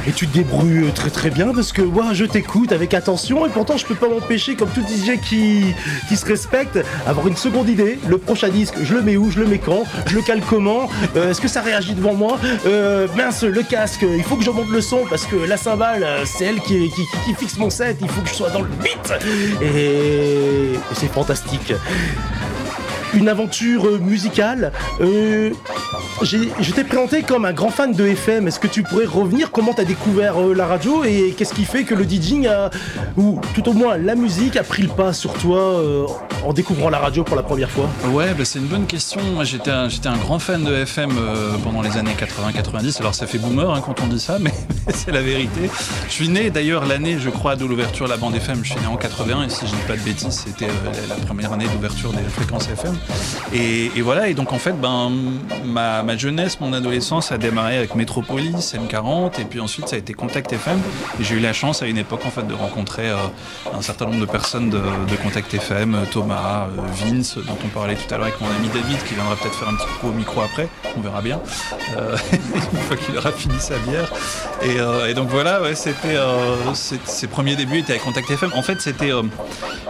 Et 0.06 0.12
tu 0.12 0.26
te 0.26 0.34
débrouilles 0.34 0.90
très 0.94 1.10
très 1.10 1.30
bien 1.30 1.52
parce 1.54 1.72
que 1.72 1.82
moi 1.82 2.12
je 2.12 2.24
t'écoute 2.24 2.72
avec 2.72 2.94
attention 2.94 3.46
et 3.46 3.50
pourtant 3.50 3.76
je 3.76 3.86
peux 3.86 3.94
pas 3.94 4.08
m'empêcher 4.08 4.56
comme 4.56 4.70
tout 4.70 4.82
DJ 4.82 5.20
qui, 5.20 5.74
se 6.14 6.26
respecte 6.26 6.78
avoir 7.06 7.28
une 7.28 7.36
seconde 7.36 7.68
idée. 7.68 7.98
Le 8.08 8.18
prochain 8.18 8.48
disque, 8.48 8.74
je 8.82 8.94
le 8.94 9.02
mets 9.02 9.16
où, 9.16 9.30
je 9.30 9.38
le 9.40 9.46
mets 9.46 9.58
quand, 9.58 9.84
je 10.06 10.16
le 10.16 10.22
cale 10.22 10.40
comment, 10.48 10.88
euh, 11.16 11.30
est-ce 11.30 11.40
que 11.40 11.48
ça 11.48 11.60
réagit 11.60 11.94
devant 11.94 12.14
moi? 12.14 12.38
Euh, 12.66 13.06
Mince, 13.16 13.44
le 13.44 13.62
casque, 13.62 14.04
il 14.16 14.22
faut 14.22 14.36
que 14.36 14.44
je 14.44 14.50
monte 14.50 14.68
le 14.70 14.80
son 14.80 15.00
parce 15.08 15.26
que 15.26 15.36
la 15.36 15.56
cymbale 15.56 16.06
c'est 16.24 16.44
elle 16.44 16.60
qui, 16.60 16.90
fixe 17.38 17.56
mon 17.58 17.70
set, 17.70 17.98
il 18.00 18.08
faut 18.08 18.20
que 18.22 18.28
je 18.28 18.34
sois 18.34 18.50
dans 18.50 18.62
le 18.62 18.68
beat 18.82 19.12
et 19.62 20.78
c'est 20.94 21.12
fantastique. 21.12 21.72
Une 23.14 23.28
aventure 23.28 23.86
euh, 23.86 23.98
musicale. 23.98 24.72
Euh, 25.00 25.50
je 26.22 26.72
t'ai 26.72 26.84
présenté 26.84 27.22
comme 27.22 27.44
un 27.44 27.52
grand 27.52 27.70
fan 27.70 27.92
de 27.92 28.06
FM. 28.06 28.46
Est-ce 28.46 28.60
que 28.60 28.68
tu 28.68 28.84
pourrais 28.84 29.06
revenir? 29.06 29.50
Comment 29.50 29.72
tu 29.74 29.80
as 29.80 29.84
découvert 29.84 30.40
euh, 30.40 30.54
la 30.54 30.66
radio 30.66 31.02
et 31.02 31.34
qu'est-ce 31.36 31.54
qui 31.54 31.64
fait 31.64 31.82
que 31.82 31.94
le 31.94 32.04
DJing 32.04 32.46
a, 32.46 32.70
ou 33.16 33.40
tout 33.54 33.68
au 33.68 33.72
moins 33.72 33.96
la 33.96 34.14
musique 34.14 34.56
a 34.56 34.62
pris 34.62 34.82
le 34.82 34.88
pas 34.88 35.12
sur 35.12 35.32
toi 35.34 35.82
en 36.44 36.52
découvrant 36.52 36.88
la 36.88 36.98
radio 36.98 37.24
pour 37.24 37.36
la 37.36 37.42
première 37.42 37.70
fois? 37.70 37.88
Ouais, 38.12 38.32
bah, 38.36 38.44
c'est 38.44 38.60
une 38.60 38.66
bonne 38.66 38.86
question. 38.86 39.20
J'étais 39.42 39.70
un, 39.70 40.16
grand 40.18 40.38
fan 40.38 40.62
de 40.62 40.74
FM 40.74 41.10
pendant 41.64 41.82
les 41.82 41.96
années 41.96 42.14
80-90. 42.14 43.00
Alors, 43.00 43.14
ça 43.14 43.26
fait 43.26 43.38
boomer 43.38 43.70
hein, 43.70 43.82
quand 43.84 44.00
on 44.02 44.06
dit 44.06 44.20
ça, 44.20 44.38
mais, 44.40 44.52
c'est 44.94 45.10
la 45.10 45.22
vérité. 45.22 45.70
Je 46.06 46.12
suis 46.12 46.28
né 46.28 46.50
d'ailleurs 46.50 46.86
l'année, 46.86 47.18
je 47.18 47.30
crois, 47.30 47.56
de 47.56 47.64
l'ouverture 47.64 48.06
de 48.06 48.10
la 48.10 48.16
bande 48.16 48.34
FM. 48.36 48.60
Je 48.62 48.72
suis 48.72 48.80
né 48.80 48.86
en 48.86 48.96
81 48.96 49.44
et 49.44 49.48
si 49.48 49.66
je 49.66 49.72
dis 49.72 49.82
pas 49.88 49.96
de 49.96 50.02
bêtises, 50.02 50.44
c'était 50.46 50.68
la 51.08 51.16
première 51.26 51.52
année 51.52 51.66
d'ouverture 51.66 52.12
des 52.12 52.22
fréquences 52.22 52.68
FM. 52.68 52.99
Et, 53.52 54.00
voilà, 54.00 54.28
et 54.28 54.34
donc 54.34 54.52
en 54.52 54.58
fait, 54.58 54.72
ben, 54.80 55.10
ma, 55.64 56.16
jeunesse, 56.16 56.60
mon 56.60 56.72
adolescence 56.72 57.32
a 57.32 57.38
démarré 57.38 57.76
avec 57.78 57.96
Metropolis, 57.96 58.74
M40, 58.74 59.40
et 59.40 59.44
puis 59.44 59.58
ensuite 59.58 59.88
ça 59.88 59.96
a 59.96 59.98
été 59.98 60.12
Contact 60.14 60.52
FM. 60.52 60.80
J'ai 61.18 61.34
eu 61.34 61.40
la 61.40 61.52
chance 61.52 61.82
à 61.82 61.86
une 61.86 61.98
époque 61.98 62.24
en 62.24 62.30
fait 62.30 62.46
de 62.46 62.54
rencontrer 62.54 63.10
euh, 63.10 63.16
un 63.76 63.82
certain 63.82 64.06
nombre 64.06 64.20
de 64.20 64.26
personnes 64.26 64.70
de, 64.70 64.80
Contact 65.22 65.52
FM, 65.52 65.94
euh, 65.94 66.04
Thomas, 66.10 66.68
euh, 66.68 66.80
Vince, 67.04 67.38
dont 67.38 67.58
on 67.64 67.68
parlait 67.68 67.96
tout 67.96 68.14
à 68.14 68.18
l'heure 68.18 68.26
avec 68.26 68.40
mon 68.40 68.48
ami 68.48 68.68
David, 68.68 69.02
qui 69.04 69.14
viendra 69.14 69.34
peut-être 69.34 69.54
faire 69.54 69.68
un 69.68 69.74
petit 69.74 69.88
coup 70.00 70.08
au 70.08 70.12
micro 70.12 70.40
après, 70.42 70.68
on 70.96 71.00
verra 71.00 71.20
bien, 71.20 71.40
une 72.72 72.78
fois 72.78 72.96
qu'il 72.96 73.16
aura 73.18 73.32
fini 73.32 73.58
sa 73.58 73.78
bière. 73.78 74.12
Et, 74.62 75.14
donc 75.14 75.28
voilà, 75.28 75.60
ouais, 75.60 75.74
c'était 75.74 76.16
ses 76.74 77.26
premiers 77.26 77.56
débuts 77.56 77.78
étaient 77.78 77.92
avec 77.92 78.04
Contact 78.04 78.30
FM. 78.30 78.52
En 78.54 78.62
fait, 78.62 78.80
c'était 78.80 79.10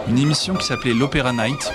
une 0.07 0.17
émission 0.17 0.55
qui 0.55 0.65
s'appelait 0.65 0.93
l'Opéra 0.93 1.31
Night, 1.31 1.71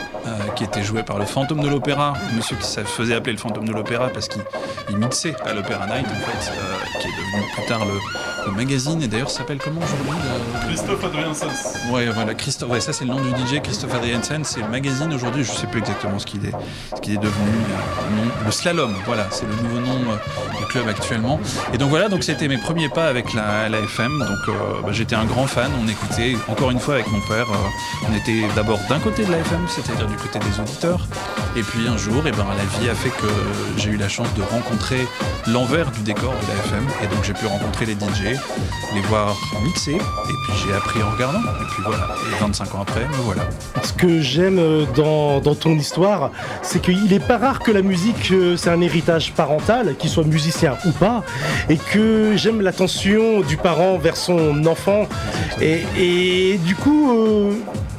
qui 0.57 0.65
était 0.65 0.83
jouée 0.83 1.03
par 1.03 1.19
le 1.19 1.26
fantôme 1.27 1.61
de 1.61 1.69
l'opéra, 1.69 2.15
monsieur 2.35 2.57
qui 2.57 2.67
se 2.67 2.81
faisait 2.81 3.15
appeler 3.15 3.33
le 3.33 3.39
fantôme 3.39 3.67
de 3.67 3.73
l'opéra 3.73 4.09
parce 4.09 4.29
qu'il 4.29 4.43
il 4.89 4.97
mixait 4.97 5.35
à 5.45 5.53
l'Opéra 5.53 5.87
Night, 5.87 6.07
en 6.07 6.15
fait, 6.15 6.53
euh, 6.53 7.01
qui 7.01 7.09
est 7.09 7.11
devenu 7.11 7.53
plus 7.55 7.67
tard 7.67 7.85
le, 7.85 7.99
le 8.47 8.53
magazine, 8.53 9.03
et 9.03 9.09
d'ailleurs 9.09 9.31
ça 9.31 9.39
s'appelle 9.39 9.59
comment 9.63 9.81
aujourd'hui 9.81 10.11
le- 10.63 10.69
Christophe 10.69 11.05
Adrien 11.05 11.35
Sens. 11.35 11.75
Ouais, 11.91 12.07
voilà, 12.07 12.35
Christophe, 12.35 12.71
ouais, 12.71 12.81
ça 12.81 12.93
c'est 12.93 13.05
le 13.05 13.11
nom 13.13 13.21
du 13.21 13.31
DJ, 13.31 13.61
Christophe 13.63 13.95
Adriansen, 13.95 14.45
c'est 14.45 14.61
le 14.61 14.69
magazine 14.69 15.13
aujourd'hui, 15.13 15.45
je 15.45 15.53
sais 15.53 15.67
plus 15.67 15.81
exactement 15.81 16.19
ce 16.19 16.27
qu'il 16.27 16.45
est, 16.47 16.53
ce 16.95 17.01
qu'il 17.01 17.15
est 17.15 17.19
devenu, 17.19 17.49
euh, 17.49 18.11
le, 18.11 18.17
nom- 18.25 18.33
le 18.45 18.51
Slalom, 18.51 18.95
voilà, 19.07 19.27
c'est 19.31 19.47
le 19.47 19.55
nouveau 19.63 19.81
nom 19.81 20.11
euh, 20.11 20.59
du 20.59 20.65
club 20.67 20.89
actuellement. 20.89 21.41
Et 21.73 21.79
donc 21.79 21.91
voilà, 21.91 22.09
donc 22.09 22.23
c'était 22.23 22.49
mes 22.49 22.59
premiers 22.59 22.89
pas 22.89 23.07
avec 23.09 23.35
la, 23.35 23.69
la 23.69 23.79
FM, 23.81 24.19
donc 24.19 24.49
euh, 24.49 24.53
bah, 24.83 24.89
j'étais 24.93 25.15
un 25.17 25.25
grand 25.25 25.47
fan, 25.47 25.71
on 25.83 25.89
écoutait, 25.89 26.37
encore 26.49 26.71
une 26.71 26.81
fois 26.81 26.95
avec 26.95 27.09
mon 27.11 27.21
père, 27.23 27.47
euh, 27.51 28.09
on 28.11 28.15
était 28.17 28.43
d'abord 28.55 28.79
d'un 28.89 28.99
côté 29.01 29.25
de 29.25 29.31
la 29.33 29.39
FM, 29.39 29.61
c'est-à-dire 29.69 30.07
du 30.07 30.17
côté 30.17 30.39
des 30.39 30.61
auditeurs, 30.61 31.07
et 31.57 31.63
puis 31.63 31.87
un 31.89 31.97
jour, 31.97 32.27
et 32.27 32.33
ben, 32.33 32.47
la 32.57 32.79
vie 32.79 32.89
a 32.89 32.95
fait 32.95 33.11
que 33.11 33.27
j'ai 33.77 33.91
eu 33.91 33.97
la 33.97 34.09
chance 34.09 34.33
de 34.35 34.43
rencontrer 34.43 35.07
l'envers 35.47 35.91
du 35.91 36.01
décor 36.01 36.33
de 36.33 36.47
la 36.49 36.55
FM, 36.65 36.85
et 37.03 37.07
donc 37.15 37.25
j'ai 37.25 37.33
pu 37.33 37.47
rencontrer 37.47 37.87
les 37.87 37.95
DJ, 37.95 38.36
les 38.95 39.01
voir 39.03 39.37
mixer, 39.63 39.93
et 39.93 39.99
puis 39.99 40.53
j'ai 40.65 40.73
appris 40.75 41.03
en 41.03 41.11
regardant, 41.11 41.41
et 41.41 41.65
puis 41.71 41.83
voilà, 41.85 42.09
et 42.33 42.41
25 42.41 42.75
ans 42.75 42.83
après, 42.83 43.07
me 43.07 43.23
voilà. 43.25 43.43
Ce 43.83 43.93
que 43.93 44.21
j'aime 44.21 44.59
euh, 44.59 44.85
dans, 44.95 45.41
dans 45.41 45.55
ton 45.55 45.75
histoire, 45.75 46.31
c'est 46.63 46.81
qu'il 46.81 47.13
est 47.13 47.27
pas 47.27 47.39
rare 47.39 47.61
que 47.61 47.71
la 47.71 47.83
musique, 47.83 48.31
euh, 48.33 48.57
c'est 48.57 48.71
un 48.71 48.81
héritage 48.81 49.33
parental, 49.33 49.97
qu'il 49.97 50.11
soit 50.11 50.25
musicien 50.25 50.77
ou 50.87 50.93
pas, 50.93 51.23
et 51.69 51.77
que 51.77 52.37
j'aime 52.37 52.61
l'attention 52.61 53.41
du 53.41 53.57
parent 53.57 53.99
vers 53.99 54.17
son 54.17 54.65
enfant. 54.67 55.07
Et, 55.61 55.85
et 55.97 56.59
du 56.59 56.75
coup, 56.75 57.13
euh, 57.13 57.53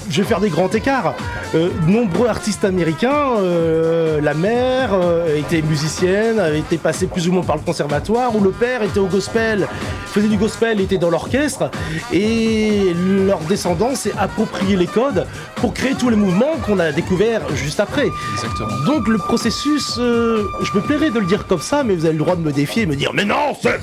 je 0.09 0.21
vais 0.21 0.27
faire 0.27 0.39
des 0.39 0.49
grands 0.49 0.69
écarts. 0.69 1.15
Euh, 1.55 1.69
nombreux 1.87 2.27
artistes 2.27 2.65
américains, 2.65 3.37
euh, 3.39 4.19
la 4.21 4.33
mère 4.33 4.89
euh, 4.93 5.37
était 5.37 5.61
musicienne, 5.61 6.39
avait 6.39 6.59
été 6.59 6.77
passée 6.77 7.07
plus 7.07 7.27
ou 7.27 7.31
moins 7.31 7.43
par 7.43 7.55
le 7.55 7.61
conservatoire, 7.61 8.35
où 8.35 8.43
le 8.43 8.51
père 8.51 8.83
était 8.83 8.99
au 8.99 9.07
gospel, 9.07 9.67
faisait 10.05 10.27
du 10.27 10.37
gospel, 10.37 10.81
était 10.81 10.97
dans 10.97 11.09
l'orchestre, 11.09 11.69
et 12.11 12.93
leur 13.25 13.39
descendant 13.39 13.95
s'est 13.95 14.13
approprié 14.17 14.75
les 14.75 14.87
codes 14.87 15.25
pour 15.55 15.73
créer 15.73 15.95
tous 15.95 16.09
les 16.09 16.15
mouvements 16.15 16.57
qu'on 16.65 16.79
a 16.79 16.91
découverts 16.91 17.41
juste 17.55 17.79
après. 17.79 18.07
Exactement. 18.33 18.69
Donc 18.85 19.07
le 19.07 19.17
processus, 19.17 19.95
euh, 19.99 20.43
je 20.61 20.77
me 20.77 20.81
plairais 20.81 21.09
de 21.09 21.19
le 21.19 21.25
dire 21.25 21.47
comme 21.47 21.61
ça, 21.61 21.83
mais 21.83 21.95
vous 21.95 22.05
avez 22.05 22.13
le 22.13 22.19
droit 22.19 22.35
de 22.35 22.41
me 22.41 22.51
défier 22.51 22.83
et 22.83 22.85
me 22.85 22.95
dire 22.95 23.11
Mais 23.13 23.25
non, 23.25 23.55
c'est. 23.61 23.79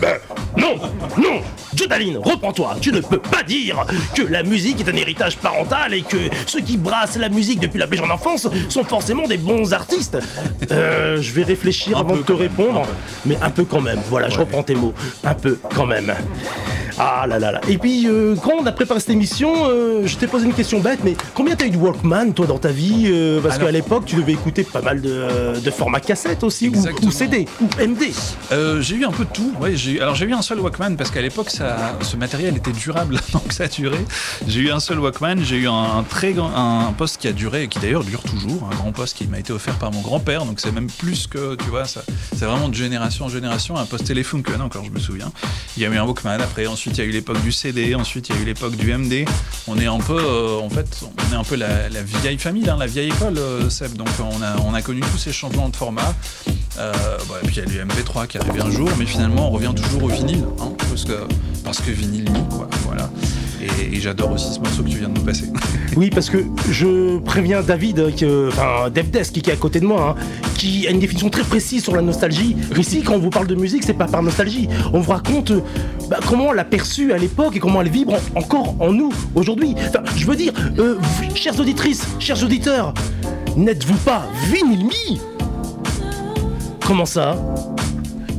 Non, 0.56 0.76
non 1.18 1.40
Judaline, 1.74 2.18
reprends-toi 2.18 2.76
Tu 2.80 2.92
ne 2.92 3.00
peux 3.00 3.18
pas 3.18 3.42
dire 3.42 3.84
que 4.14 4.22
la 4.22 4.42
musique 4.42 4.80
est 4.80 4.88
un 4.88 4.96
héritage 4.96 5.36
parental 5.36 5.94
et 5.94 6.02
que 6.02 6.16
ceux 6.46 6.60
qui 6.60 6.76
brassent 6.76 7.16
la 7.16 7.28
musique 7.28 7.60
depuis 7.60 7.78
la 7.78 7.86
plus 7.86 7.98
jeune 7.98 8.10
enfance 8.10 8.48
sont 8.68 8.84
forcément 8.84 9.26
des 9.26 9.36
bons 9.36 9.72
artistes. 9.72 10.18
Euh, 10.70 11.20
je 11.20 11.32
vais 11.32 11.42
réfléchir 11.42 11.98
Un 11.98 12.00
avant 12.00 12.16
de 12.16 12.22
te 12.22 12.32
répondre, 12.32 12.82
mais 13.26 13.36
un 13.42 13.50
peu 13.50 13.64
quand 13.64 13.80
même. 13.80 14.00
Voilà, 14.08 14.28
je 14.28 14.38
reprends 14.38 14.62
tes 14.62 14.74
mots. 14.74 14.94
Un 15.24 15.34
peu 15.34 15.58
quand 15.74 15.86
même. 15.86 16.14
Ah 16.98 17.26
là 17.26 17.38
là 17.38 17.50
là. 17.52 17.60
Et 17.68 17.76
puis, 17.78 18.06
euh, 18.06 18.36
quand 18.42 18.52
on 18.60 18.66
a 18.66 18.72
préparé 18.72 19.00
cette 19.00 19.10
émission, 19.10 19.52
euh, 19.68 20.02
je 20.06 20.16
t'ai 20.16 20.26
posé 20.26 20.46
une 20.46 20.54
question 20.54 20.80
bête, 20.80 21.00
mais 21.04 21.16
combien 21.34 21.56
t'as 21.56 21.66
eu 21.66 21.70
de 21.70 21.76
Walkman, 21.76 22.32
toi, 22.32 22.46
dans 22.46 22.58
ta 22.58 22.68
vie 22.68 23.04
Euh, 23.06 23.40
Parce 23.40 23.56
Alors- 23.56 23.66
qu'à 23.68 23.72
l'époque, 23.72 24.04
tu 24.06 24.16
devais 24.16 24.32
écouter 24.32 24.62
pas 24.64 24.80
mal 24.80 25.00
de, 25.00 25.58
de 25.60 25.70
formats 25.70 26.00
cassette 26.00 26.44
aussi, 26.44 26.68
ou, 26.68 26.74
ou 27.06 27.10
CD, 27.10 27.46
ou 27.60 27.64
MD. 27.82 28.12
J'ai 28.80 28.94
eu 28.96 29.04
un 29.04 29.10
peu 29.10 29.24
de 29.24 29.30
tout. 29.30 29.52
Ouais, 29.60 29.74
j'ai 29.76 30.00
alors 30.00 30.14
j'ai 30.14 30.26
eu 30.26 30.32
un 30.32 30.42
seul 30.42 30.60
Walkman 30.60 30.96
parce 30.96 31.10
qu'à 31.10 31.20
l'époque 31.22 31.50
ça, 31.50 31.96
ce 32.00 32.16
matériel 32.16 32.56
était 32.56 32.72
durable, 32.72 33.18
donc 33.32 33.52
ça 33.52 33.64
a 33.64 33.68
duré. 33.68 33.98
J'ai 34.46 34.60
eu 34.60 34.70
un 34.70 34.80
seul 34.80 34.98
Walkman, 35.00 35.36
j'ai 35.42 35.56
eu 35.56 35.68
un, 35.68 35.98
un 35.98 36.02
très 36.02 36.32
grand, 36.32 36.50
un 36.54 36.92
poste 36.92 37.20
qui 37.20 37.28
a 37.28 37.32
duré 37.32 37.64
et 37.64 37.68
qui 37.68 37.78
d'ailleurs 37.78 38.04
dure 38.04 38.22
toujours, 38.22 38.68
un 38.70 38.74
grand 38.76 38.92
poste 38.92 39.16
qui 39.16 39.26
m'a 39.26 39.38
été 39.38 39.52
offert 39.52 39.74
par 39.76 39.90
mon 39.92 40.00
grand-père, 40.00 40.44
donc 40.44 40.60
c'est 40.60 40.72
même 40.72 40.88
plus 40.88 41.26
que 41.26 41.54
tu 41.56 41.68
vois, 41.70 41.84
ça, 41.86 42.02
c'est 42.36 42.44
vraiment 42.44 42.68
de 42.68 42.74
génération 42.74 43.24
en 43.26 43.28
génération 43.28 43.76
un 43.76 43.84
poste 43.86 44.04
téléphone 44.06 44.42
que 44.42 44.52
encore 44.60 44.84
je 44.84 44.90
me 44.90 44.98
souviens. 45.00 45.32
Il 45.76 45.82
y 45.82 45.86
a 45.86 45.88
eu 45.88 45.96
un 45.96 46.04
Walkman, 46.04 46.40
après 46.40 46.66
ensuite 46.66 46.83
il 46.92 46.98
y 46.98 47.00
a 47.00 47.04
eu 47.04 47.10
l'époque 47.10 47.40
du 47.42 47.52
CD, 47.52 47.94
ensuite 47.94 48.28
il 48.28 48.34
y 48.34 48.38
a 48.38 48.42
eu 48.42 48.44
l'époque 48.44 48.76
du 48.76 48.92
MD. 48.92 49.24
On 49.66 49.78
est 49.78 49.86
un 49.86 49.98
peu, 49.98 50.18
euh, 50.18 50.58
en 50.58 50.68
fait, 50.68 51.02
on 51.02 51.32
est 51.32 51.36
un 51.36 51.44
peu 51.44 51.56
la, 51.56 51.88
vieille 52.22 52.38
famille, 52.38 52.68
hein, 52.68 52.76
la 52.78 52.86
vieille 52.86 53.08
école, 53.08 53.38
euh, 53.38 53.70
Seb. 53.70 53.94
Donc 53.94 54.08
on 54.18 54.42
a, 54.42 54.56
on 54.60 54.74
a 54.74 54.82
connu 54.82 55.00
tous 55.00 55.18
ces 55.18 55.32
changements 55.32 55.68
de 55.68 55.76
format. 55.76 56.14
Euh, 56.78 56.92
et 57.42 57.46
puis 57.46 57.56
il 57.56 57.74
y 57.74 57.78
a 57.80 57.84
le 57.84 57.90
MP3 57.90 58.26
qui 58.26 58.38
arrive 58.38 58.60
un 58.60 58.70
jour, 58.70 58.90
mais 58.98 59.06
finalement 59.06 59.48
on 59.48 59.50
revient 59.50 59.72
toujours 59.74 60.04
au 60.04 60.08
vinyle, 60.08 60.44
hein, 60.60 60.72
parce 60.88 61.04
que 61.04 61.20
parce 61.62 61.80
que 61.80 61.90
vinyle 61.90 62.30
quoi, 62.50 62.68
voilà. 62.84 63.10
Et, 63.62 64.00
j'adore 64.00 64.32
aussi 64.32 64.52
ce 64.52 64.58
morceau 64.60 64.82
que 64.82 64.88
tu 64.88 64.98
viens 64.98 65.08
de 65.08 65.18
nous 65.18 65.24
passer. 65.24 65.46
Oui, 65.96 66.10
parce 66.10 66.28
que 66.28 66.38
je 66.72 67.18
préviens 67.18 67.62
David, 67.62 68.00
euh, 68.00 68.10
que- 68.10 68.48
enfin 68.48 68.90
DevDesk 68.92 69.32
qui 69.34 69.48
est 69.48 69.52
à 69.52 69.56
côté 69.56 69.78
de 69.78 69.86
moi, 69.86 70.16
hein, 70.18 70.22
qui 70.56 70.88
a 70.88 70.90
une 70.90 70.98
définition 70.98 71.30
très 71.30 71.44
précise 71.44 71.84
sur 71.84 71.94
la 71.94 72.02
nostalgie. 72.02 72.56
Ici, 72.76 73.02
quand 73.02 73.14
on 73.14 73.18
vous 73.20 73.30
parle 73.30 73.46
de 73.46 73.54
musique, 73.54 73.84
c'est 73.84 73.92
pas 73.94 74.06
par 74.08 74.20
nostalgie. 74.20 74.68
On 74.92 74.98
vous 74.98 75.12
raconte 75.12 75.52
euh, 75.52 75.60
bah, 76.10 76.18
comment 76.28 76.48
on 76.48 76.52
l'a 76.52 76.64
perçue 76.64 77.12
à 77.12 77.18
l'époque 77.18 77.54
et 77.54 77.60
comment 77.60 77.80
elle 77.80 77.90
vibre 77.90 78.14
en- 78.34 78.40
encore 78.40 78.74
en 78.80 78.92
nous 78.92 79.12
aujourd'hui. 79.36 79.76
Enfin, 79.88 80.00
je 80.16 80.26
veux 80.26 80.34
dire, 80.34 80.52
euh, 80.80 80.96
chères 81.36 81.58
auditrices, 81.60 82.04
chers 82.18 82.42
auditeurs, 82.42 82.92
n'êtes-vous 83.56 83.98
pas 83.98 84.26
Vinyl 84.52 84.86
Me 84.86 85.18
Comment 86.84 87.06
ça? 87.06 87.36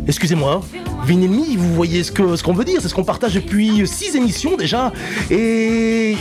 Excusez-moi. 0.08 0.62
Vinyl 1.06 1.30
Me, 1.30 1.58
vous 1.58 1.74
voyez 1.74 2.04
ce 2.04 2.12
que 2.12 2.36
ce 2.36 2.44
qu'on 2.44 2.54
veut 2.54 2.66
dire, 2.66 2.82
c'est 2.82 2.88
ce 2.88 2.96
qu'on 2.96 3.04
partage 3.04 3.36
depuis 3.36 3.86
six 3.86 4.16
émissions 4.16 4.58
déjà. 4.58 4.92
Et 5.30 6.16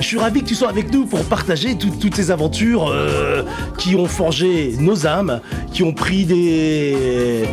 je 0.00 0.06
suis 0.06 0.18
ravi 0.18 0.42
que 0.42 0.46
tu 0.48 0.54
sois 0.54 0.68
avec 0.68 0.92
nous 0.92 1.06
pour 1.06 1.24
partager 1.24 1.76
tout- 1.76 1.90
toutes 2.00 2.14
ces 2.14 2.30
aventures 2.30 2.88
euh, 2.90 3.42
qui 3.78 3.94
ont 3.96 4.06
forgé 4.06 4.74
nos 4.78 5.06
âmes, 5.06 5.40
qui 5.72 5.82
ont 5.82 5.92
pris 5.92 6.24
des 6.24 7.44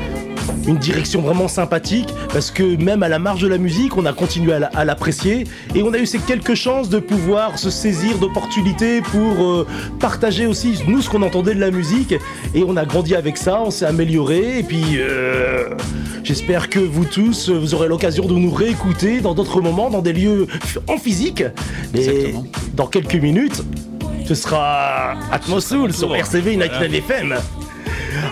une 0.68 0.78
direction 0.78 1.22
vraiment 1.22 1.48
sympathique 1.48 2.10
parce 2.34 2.52
que 2.52 2.76
même 2.76 3.04
à 3.04 3.10
la 3.10 3.20
marge 3.20 3.42
de 3.42 3.48
la 3.48 3.58
musique, 3.58 3.96
on 3.98 4.06
a 4.06 4.14
continué 4.14 4.54
à 4.54 4.86
l'apprécier 4.86 5.46
et 5.74 5.82
on 5.82 5.94
a 5.94 5.98
eu 5.98 6.06
ces 6.06 6.20
quelques 6.20 6.56
chances 6.56 6.90
de 6.90 7.00
pouvoir 7.00 7.58
se 7.58 7.70
saisir 7.70 8.18
d'opportunités 8.18 9.02
pour 9.02 9.44
euh, 9.44 9.68
partager 10.00 10.46
aussi 10.46 10.74
nous 10.88 11.02
ce 11.02 11.10
qu'on 11.10 11.22
entendait 11.24 11.56
de 11.56 11.60
la 11.60 11.72
musique 11.72 12.14
et 12.54 12.64
on 12.68 12.76
a 12.78 12.86
grandi 12.86 13.16
avec 13.16 13.38
ça, 13.38 13.62
on 13.66 13.72
s'est 13.72 13.86
amélioré 13.86 14.60
et 14.60 14.64
puis 14.64 14.84
euh, 14.98 15.70
j'espère 16.24 16.70
que 16.70 16.80
vous 16.80 17.06
tous 17.06 17.50
vous 17.50 17.74
aurez 17.74 17.88
l'occasion 17.88 18.26
de 18.26 18.34
nous 18.34 18.52
réécouter 18.52 19.22
dans 19.22 19.34
d'autres 19.34 19.62
moments, 19.62 19.90
dans 19.90 20.02
des 20.02 20.14
lieux 20.14 20.48
en 20.88 20.98
physique. 20.98 21.44
Et 22.08 22.36
dans 22.74 22.88
quelques 22.88 23.16
minutes, 23.16 23.64
ce 24.26 24.36
sera 24.36 25.14
Atmosoul 25.32 25.94
sur 25.94 26.16
RCV 26.16 26.54
United 26.54 26.94
FM. 26.94 27.36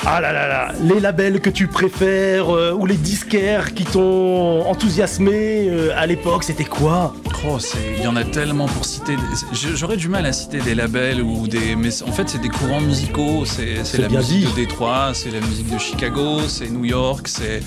Ah 0.05 0.21
là 0.21 0.31
là 0.31 0.47
là, 0.47 0.71
les 0.81 0.99
labels 0.99 1.41
que 1.41 1.49
tu 1.49 1.67
préfères 1.67 2.55
euh, 2.55 2.71
ou 2.71 2.85
les 2.85 2.95
disquaires 2.95 3.73
qui 3.73 3.83
t'ont 3.83 4.65
enthousiasmé 4.65 5.67
euh, 5.69 5.91
à 5.97 6.05
l'époque, 6.05 6.43
c'était 6.43 6.63
quoi 6.63 7.13
Oh, 7.47 7.57
il 7.97 8.03
y 8.03 8.07
en 8.07 8.17
a 8.17 8.25
tellement 8.25 8.65
pour 8.65 8.83
citer. 8.83 9.15
J'aurais 9.53 9.95
du 9.95 10.09
mal 10.09 10.25
à 10.25 10.33
citer 10.33 10.59
des 10.59 10.75
labels 10.75 11.21
ou 11.21 11.47
des. 11.47 11.75
Mais 11.77 11.89
en 12.03 12.11
fait, 12.11 12.27
c'est 12.27 12.41
des 12.41 12.49
courants 12.49 12.81
musicaux. 12.81 13.45
C'est 13.45 13.97
la 13.97 14.09
musique 14.09 14.49
de 14.49 14.55
Détroit, 14.55 15.11
c'est 15.13 15.31
la 15.31 15.39
musique 15.39 15.71
de 15.71 15.77
Chicago, 15.77 16.41
c'est 16.47 16.69
New 16.69 16.83
York, 16.83 17.27
c'est. 17.27 17.61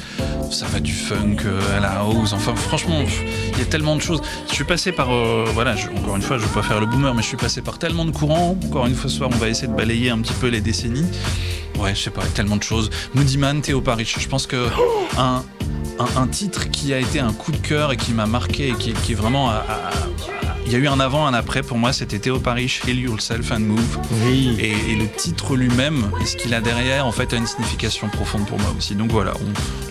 Ça 0.50 0.66
va 0.66 0.80
du 0.80 0.92
funk 0.92 1.36
euh, 1.46 1.76
à 1.78 1.80
la 1.80 2.00
house. 2.00 2.34
Enfin, 2.34 2.54
franchement, 2.54 3.02
il 3.52 3.58
y 3.58 3.62
a 3.62 3.64
tellement 3.64 3.96
de 3.96 4.02
choses. 4.02 4.20
Je 4.48 4.54
suis 4.54 4.64
passé 4.64 4.92
par. 4.92 5.08
voilà, 5.54 5.74
encore 5.96 6.16
une 6.16 6.22
fois, 6.22 6.36
je 6.36 6.44
veux 6.44 6.52
pas 6.52 6.62
faire 6.62 6.80
le 6.80 6.86
boomer, 6.86 7.14
mais 7.14 7.22
je 7.22 7.28
suis 7.28 7.38
passé 7.38 7.62
par 7.62 7.78
tellement 7.78 8.04
de 8.04 8.10
courants. 8.10 8.56
Encore 8.66 8.86
une 8.86 8.94
fois, 8.94 9.08
ce 9.08 9.16
soir, 9.16 9.30
on 9.32 9.38
va 9.38 9.48
essayer 9.48 9.68
de 9.68 9.76
balayer 9.76 10.10
un 10.10 10.18
petit 10.20 10.34
peu 10.34 10.48
les 10.48 10.60
décennies. 10.60 11.06
Ouais, 11.78 11.94
je 11.94 12.02
sais 12.02 12.10
pas, 12.10 12.22
tellement 12.34 12.56
de 12.56 12.62
choses. 12.62 12.90
Moody 13.14 13.38
Man, 13.38 13.60
Théo 13.60 13.80
Paris, 13.80 14.04
je 14.18 14.28
pense 14.28 14.46
que 14.46 14.68
un, 15.18 15.42
un, 15.98 16.26
titre 16.28 16.70
qui 16.70 16.94
a 16.94 16.98
été 16.98 17.20
un 17.20 17.32
coup 17.32 17.52
de 17.52 17.56
cœur 17.56 17.92
et 17.92 17.96
qui 17.96 18.12
m'a 18.12 18.26
marqué 18.26 18.68
et 18.68 18.74
qui, 18.74 18.92
qui 18.92 19.12
est 19.12 19.16
vraiment 19.16 19.50
il 20.66 20.72
y 20.72 20.76
a 20.76 20.78
eu 20.78 20.88
un 20.88 21.00
avant, 21.00 21.26
un 21.26 21.34
après. 21.34 21.62
Pour 21.62 21.76
moi, 21.76 21.92
c'était 21.92 22.18
Théo 22.18 22.38
Paris, 22.38 22.80
Heal 22.86 22.98
Yourself 22.98 23.52
and 23.52 23.60
Move. 23.60 23.98
Oui. 24.26 24.56
Et, 24.60 24.94
le 24.94 25.06
titre 25.08 25.56
lui-même 25.56 26.04
et 26.20 26.26
ce 26.26 26.36
qu'il 26.36 26.54
a 26.54 26.60
derrière, 26.60 27.06
en 27.06 27.12
fait, 27.12 27.32
a 27.32 27.36
une 27.36 27.46
signification 27.46 28.08
profonde 28.08 28.46
pour 28.46 28.58
moi 28.58 28.72
aussi. 28.76 28.94
Donc 28.94 29.10
voilà, 29.10 29.32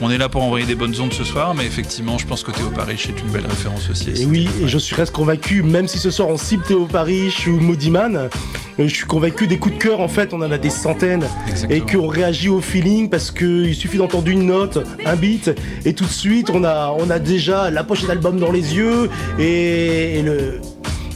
on, 0.02 0.10
est 0.10 0.18
là 0.18 0.30
pour 0.30 0.44
envoyer 0.44 0.66
des 0.66 0.76
bonnes 0.76 1.00
ondes 1.02 1.14
ce 1.14 1.24
soir, 1.24 1.54
mais 1.54 1.66
effectivement, 1.66 2.18
je 2.18 2.26
pense 2.26 2.44
que 2.44 2.52
Théo 2.52 2.70
Paris 2.70 3.04
est 3.10 3.20
une 3.20 3.32
belle 3.32 3.46
référence 3.46 3.90
aussi. 3.90 4.12
Et 4.16 4.26
oui, 4.26 4.48
et 4.62 4.68
je 4.68 4.78
suis 4.78 4.96
reste 4.96 5.12
convaincu, 5.12 5.64
même 5.64 5.88
si 5.88 5.98
ce 5.98 6.12
soir 6.12 6.30
on 6.30 6.38
cible 6.38 6.64
Théo 6.64 6.86
Paris 6.86 7.34
ou 7.48 7.60
Modiman, 7.60 8.16
euh, 8.16 8.30
je 8.78 8.94
suis 8.94 9.06
convaincu 9.06 9.48
des 9.48 9.58
coups 9.58 9.76
de 9.76 9.82
cœur, 9.82 10.00
en 10.00 10.08
fait, 10.08 10.34
on 10.34 10.42
en 10.42 10.52
a 10.52 10.58
des 10.58 10.70
centaines. 10.70 11.26
Et 11.70 11.82
qu'on 11.82 12.08
réagit 12.08 12.50
au 12.50 12.62
feeling 12.62 13.10
parce 13.10 13.32
qu'il 13.32 13.76
suffit 13.76 13.98
d'entendre 13.98 14.28
une 14.30 14.46
note, 14.46 14.86
un 15.06 15.16
beat, 15.16 15.52
et 15.86 15.94
tout 15.94 16.06
de 16.06 16.10
suite, 16.10 16.50
on 16.50 16.64
a, 16.64 16.96
on 16.98 17.10
a 17.10 17.20
déjà 17.20 17.70
la 17.70 17.84
pochette 17.84 18.08
d'album 18.08 18.40
dans 18.40 18.52
les 18.52 18.76
yeux 18.76 19.10
et 19.40 20.22
le, 20.24 20.62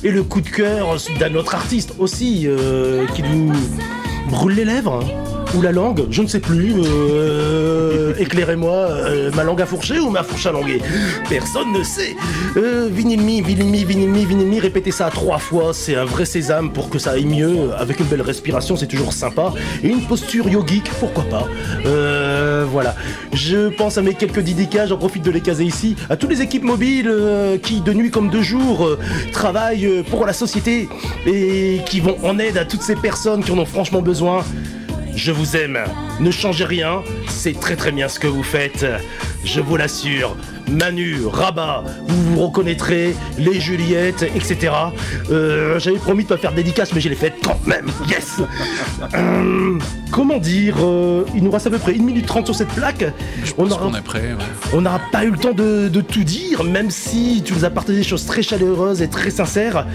et 0.05 0.11
le 0.11 0.21
coup 0.21 0.39
de 0.39 0.49
cœur 0.49 0.97
d'un 1.19 1.33
autre 1.33 1.55
artiste 1.55 1.95
aussi 1.97 2.43
euh, 2.45 3.07
qui 3.15 3.23
nous 3.23 3.51
brûle 4.29 4.53
les 4.53 4.65
lèvres. 4.65 5.03
Ou 5.55 5.61
la 5.61 5.71
langue, 5.71 6.05
je 6.09 6.21
ne 6.21 6.27
sais 6.27 6.39
plus. 6.41 6.73
Euh, 6.77 8.13
éclairez-moi, 8.19 8.73
euh, 8.73 9.31
ma 9.35 9.43
langue 9.43 9.61
a 9.61 9.65
fourché 9.65 9.99
ou 9.99 10.09
ma 10.09 10.23
fourche 10.23 10.45
à 10.45 10.51
languer 10.51 10.81
Personne 11.29 11.71
ne 11.71 11.81
sait. 11.81 12.15
Euh, 12.57 12.89
vinilmi, 12.91 13.41
vinilmi, 13.41 13.85
vinilmi, 13.85 14.59
répétez 14.59 14.91
ça 14.91 15.09
trois 15.09 15.37
fois, 15.37 15.73
c'est 15.73 15.95
un 15.95 16.03
vrai 16.03 16.25
sésame 16.25 16.71
pour 16.71 16.89
que 16.89 16.99
ça 16.99 17.11
aille 17.11 17.25
mieux. 17.25 17.71
Avec 17.77 18.01
une 18.01 18.07
belle 18.07 18.21
respiration, 18.21 18.75
c'est 18.75 18.87
toujours 18.87 19.13
sympa. 19.13 19.53
Et 19.81 19.87
une 19.87 20.01
posture 20.01 20.49
yogique, 20.49 20.91
pourquoi 20.99 21.23
pas. 21.23 21.47
Euh, 21.85 22.65
voilà. 22.69 22.95
Je 23.31 23.69
pense 23.69 23.97
à 23.97 24.01
mes 24.01 24.13
quelques 24.13 24.41
dédicaces, 24.41 24.89
j'en 24.89 24.97
profite 24.97 25.23
de 25.23 25.31
les 25.31 25.41
caser 25.41 25.63
ici. 25.63 25.95
À 26.09 26.17
toutes 26.17 26.31
les 26.31 26.41
équipes 26.41 26.63
mobiles 26.63 27.11
qui, 27.63 27.79
de 27.79 27.93
nuit 27.93 28.11
comme 28.11 28.29
de 28.29 28.41
jour, 28.41 28.97
travaillent 29.31 30.03
pour 30.09 30.25
la 30.25 30.33
société 30.33 30.89
et 31.25 31.79
qui 31.85 32.01
vont 32.01 32.17
en 32.23 32.39
aide 32.39 32.57
à 32.57 32.65
toutes 32.65 32.81
ces 32.81 32.95
personnes 32.95 33.41
qui 33.41 33.51
en 33.51 33.57
ont 33.57 33.65
franchement 33.65 34.01
besoin. 34.01 34.43
Je 35.15 35.31
vous 35.31 35.55
aime. 35.55 35.79
Ne 36.19 36.29
changez 36.29 36.65
rien. 36.65 37.01
C'est 37.29 37.57
très 37.59 37.75
très 37.75 37.91
bien 37.91 38.07
ce 38.07 38.19
que 38.19 38.27
vous 38.27 38.43
faites. 38.43 38.85
Je 39.43 39.61
vous 39.61 39.77
l'assure. 39.77 40.35
Manu, 40.69 41.25
Rabat, 41.25 41.83
vous 42.07 42.23
vous 42.23 42.41
reconnaîtrez, 42.47 43.15
les 43.37 43.59
Juliettes, 43.59 44.23
etc. 44.23 44.73
Euh, 45.29 45.79
j'avais 45.79 45.97
promis 45.97 46.23
de 46.23 46.29
pas 46.29 46.37
faire 46.37 46.53
dédicace, 46.53 46.91
mais 46.93 47.01
je 47.01 47.09
l'ai 47.09 47.15
faite 47.15 47.35
quand 47.43 47.59
même. 47.65 47.85
Yes 48.09 48.41
euh, 49.13 49.79
Comment 50.11 50.37
dire 50.37 50.75
euh, 50.79 51.23
Il 51.35 51.43
nous 51.43 51.51
reste 51.51 51.67
à 51.67 51.69
peu 51.69 51.77
près 51.77 51.93
1 51.93 52.01
minute 52.01 52.25
30 52.25 52.47
sur 52.47 52.55
cette 52.55 52.69
plaque. 52.69 53.05
On 54.73 54.81
n'aura 54.81 54.99
pas 55.11 55.23
eu 55.23 55.31
le 55.31 55.37
temps 55.37 55.53
de, 55.53 55.87
de, 55.87 56.01
tout 56.01 56.23
dire, 56.23 56.63
même 56.63 56.89
si 56.89 57.43
tu 57.45 57.53
nous 57.53 57.63
as 57.63 57.69
partagé 57.69 57.99
des 57.99 58.03
choses 58.03 58.25
très 58.25 58.41
chaleureuses 58.41 59.01
et 59.01 59.07
très 59.07 59.29
sincères. 59.29 59.85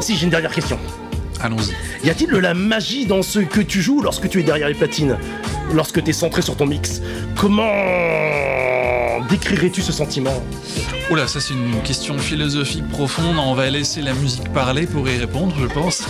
Si, 0.00 0.16
j'ai 0.16 0.24
une 0.24 0.30
dernière 0.30 0.52
question. 0.52 0.78
Allons-y. 1.42 2.06
Y 2.06 2.10
a-t-il 2.10 2.30
de 2.30 2.38
la 2.38 2.54
magie 2.54 3.06
dans 3.06 3.22
ce 3.22 3.38
que 3.38 3.60
tu 3.60 3.80
joues 3.80 4.02
lorsque 4.02 4.28
tu 4.28 4.40
es 4.40 4.42
derrière 4.42 4.68
les 4.68 4.74
platines? 4.74 5.16
Lorsque 5.74 6.02
tu 6.02 6.10
es 6.10 6.12
centré 6.12 6.42
sur 6.42 6.56
ton 6.56 6.66
mix? 6.66 7.00
Comment 7.36 7.72
décrirais-tu 9.28 9.82
ce 9.82 9.92
sentiment? 9.92 10.42
Oula, 11.10 11.26
ça 11.26 11.40
c'est 11.40 11.54
une 11.54 11.82
question 11.82 12.18
philosophique 12.18 12.88
profonde. 12.88 13.36
On 13.38 13.54
va 13.54 13.68
laisser 13.68 14.00
la 14.00 14.14
musique 14.14 14.52
parler 14.52 14.86
pour 14.86 15.08
y 15.08 15.18
répondre, 15.18 15.54
je 15.60 15.66
pense. 15.66 16.04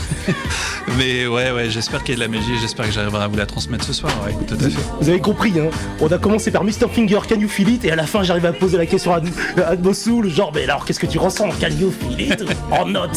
Mais 0.99 1.27
ouais, 1.27 1.51
ouais, 1.53 1.70
j'espère 1.70 2.05
qu'il 2.05 2.18
y 2.18 2.23
a 2.23 2.27
de 2.27 2.33
la 2.33 2.38
magie. 2.38 2.59
J'espère 2.61 2.87
que 2.87 2.92
j'arriverai 2.92 3.25
à 3.25 3.29
vous 3.29 3.37
la 3.37 3.46
transmettre 3.46 3.85
ce 3.85 3.92
soir. 3.92 4.12
Ouais, 4.25 4.35
tout 4.46 4.55
à 4.55 4.68
fait. 4.68 4.77
Vous 5.01 5.09
avez 5.09 5.20
compris, 5.20 5.53
hein 5.59 5.70
On 6.01 6.09
a 6.09 6.18
commencé 6.18 6.51
par 6.51 6.64
Mr. 6.64 6.88
Finger, 6.92 7.20
Can 7.29 7.40
You 7.40 7.49
Feel 7.49 7.70
It? 7.70 7.85
Et 7.85 7.90
à 7.90 7.96
la 7.96 8.07
fin, 8.07 8.23
j'arrive 8.23 8.46
à 8.46 8.53
poser 8.53 8.77
la 8.77 8.87
question 8.87 9.14
à 9.14 9.20
Admosoul, 9.66 10.29
genre, 10.29 10.53
mais 10.55 10.64
alors 10.64 10.85
qu'est-ce 10.85 11.01
que 11.01 11.07
tu 11.07 11.18
ressens? 11.18 11.49
Can 11.61 11.70
You 11.79 11.92
Feel 11.92 12.33
It? 12.33 12.44
En 12.70 12.87
note 12.87 13.11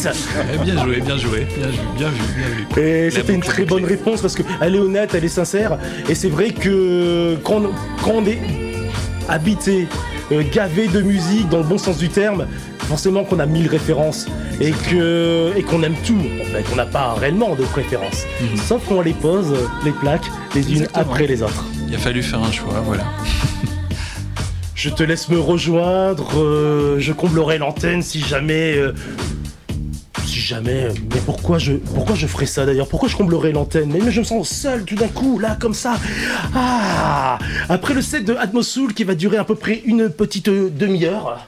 Bien 0.62 0.82
joué, 0.82 1.00
bien 1.00 1.18
joué, 1.18 1.46
bien 1.56 1.68
vu, 1.68 1.78
bien 1.96 2.08
vu, 2.08 2.22
bien 2.36 2.48
vu. 2.48 2.82
Et 2.82 3.10
c'était 3.10 3.34
une 3.34 3.40
très 3.40 3.64
bonne 3.64 3.84
réponse 3.84 4.20
parce 4.20 4.34
qu'elle 4.34 4.74
est 4.74 4.78
honnête, 4.78 5.14
elle 5.14 5.24
est 5.24 5.28
sincère. 5.28 5.78
Et 6.08 6.14
c'est 6.14 6.28
vrai 6.28 6.50
que 6.50 7.36
quand 7.44 7.62
on 8.06 8.24
est 8.26 8.38
habité 9.28 9.88
euh, 10.32 10.42
gavé 10.52 10.88
de 10.88 11.00
musique 11.00 11.48
dans 11.48 11.58
le 11.58 11.64
bon 11.64 11.78
sens 11.78 11.98
du 11.98 12.08
terme, 12.08 12.46
forcément 12.80 13.24
qu'on 13.24 13.38
a 13.38 13.46
mille 13.46 13.68
références 13.68 14.26
et 14.60 14.70
que 14.70 15.52
et 15.56 15.62
qu'on 15.62 15.82
aime 15.82 15.96
tout. 16.04 16.20
En 16.40 16.44
fait, 16.44 16.64
on 16.72 16.76
n'a 16.76 16.86
pas 16.86 17.14
réellement 17.14 17.54
de 17.54 17.64
préférence, 17.64 18.24
mhm. 18.40 18.56
sauf 18.56 18.84
qu'on 18.86 19.00
les 19.00 19.12
pose 19.12 19.54
les 19.84 19.92
plaques 19.92 20.30
les 20.54 20.72
unes 20.72 20.88
après 20.94 21.26
les 21.26 21.42
autres. 21.42 21.64
Il 21.88 21.94
a 21.94 21.98
fallu 21.98 22.22
faire 22.22 22.42
un 22.42 22.52
choix, 22.52 22.80
voilà. 22.84 23.04
je 24.74 24.90
te 24.90 25.02
laisse 25.02 25.28
me 25.28 25.38
rejoindre. 25.38 26.38
Euh, 26.38 26.96
je 26.98 27.12
comblerai 27.12 27.58
l'antenne 27.58 28.02
si 28.02 28.20
jamais. 28.20 28.76
Euh, 28.76 28.92
jamais. 30.44 30.88
Mais 31.12 31.20
pourquoi 31.24 31.58
je, 31.58 31.72
pourquoi 31.72 32.14
je 32.14 32.26
ferais 32.26 32.46
ça 32.46 32.66
d'ailleurs? 32.66 32.88
Pourquoi 32.88 33.08
je 33.08 33.16
comblerais 33.16 33.52
l'antenne? 33.52 33.90
Mais, 33.92 34.10
je 34.10 34.20
me 34.20 34.24
sens 34.24 34.48
seul 34.48 34.84
tout 34.84 34.94
d'un 34.94 35.08
coup, 35.08 35.38
là, 35.38 35.56
comme 35.58 35.74
ça. 35.74 35.94
Ah 36.54 37.38
Après 37.68 37.94
le 37.94 38.02
set 38.02 38.24
de 38.24 38.34
Atmosoul 38.34 38.94
qui 38.94 39.04
va 39.04 39.14
durer 39.14 39.38
à 39.38 39.44
peu 39.44 39.54
près 39.54 39.82
une 39.84 40.10
petite 40.10 40.48
demi-heure. 40.48 41.46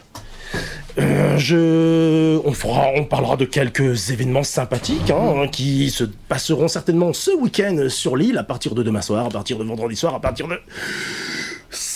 Euh, 0.98 1.36
je, 1.36 2.40
on 2.46 2.52
fera, 2.52 2.86
on 2.96 3.04
parlera 3.04 3.36
de 3.36 3.44
quelques 3.44 4.10
événements 4.10 4.42
sympathiques 4.42 5.10
hein, 5.10 5.46
qui 5.52 5.90
se 5.90 6.04
passeront 6.04 6.68
certainement 6.68 7.12
ce 7.12 7.32
week-end 7.32 7.88
sur 7.90 8.16
l'île 8.16 8.38
à 8.38 8.44
partir 8.44 8.74
de 8.74 8.82
demain 8.82 9.02
soir, 9.02 9.26
à 9.26 9.28
partir 9.28 9.58
de 9.58 9.64
vendredi 9.64 9.94
soir, 9.94 10.14
à 10.14 10.20
partir 10.20 10.48
de 10.48 10.58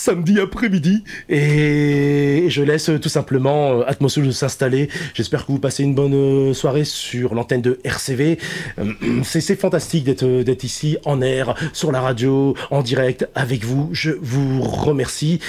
samedi 0.00 0.40
après-midi. 0.40 1.04
Et 1.28 2.46
je 2.48 2.62
laisse 2.62 2.90
tout 3.02 3.08
simplement 3.10 3.80
euh, 3.80 3.84
Atmosoul 3.86 4.32
s'installer. 4.32 4.88
J'espère 5.12 5.44
que 5.44 5.52
vous 5.52 5.58
passez 5.58 5.82
une 5.82 5.94
bonne 5.94 6.14
euh, 6.14 6.54
soirée 6.54 6.84
sur 6.84 7.34
l'antenne 7.34 7.60
de 7.60 7.78
RCV. 7.84 8.38
Euh, 8.78 8.92
c'est 9.22 9.60
fantastique 9.60 10.04
d'être 10.04 10.64
ici 10.64 10.96
en 11.04 11.20
air, 11.20 11.54
sur 11.72 11.92
la 11.92 12.00
radio, 12.00 12.54
en 12.70 12.82
direct 12.82 13.28
avec 13.34 13.64
vous. 13.64 13.90
Je 13.92 14.12
vous 14.22 14.62
remercie. 14.62 15.40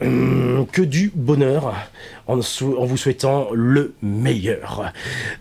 Que 0.00 0.82
du 0.82 1.12
bonheur 1.14 1.74
en, 2.26 2.36
vous 2.38 2.96
souhaitant 2.96 3.48
le 3.52 3.94
meilleur. 4.02 4.92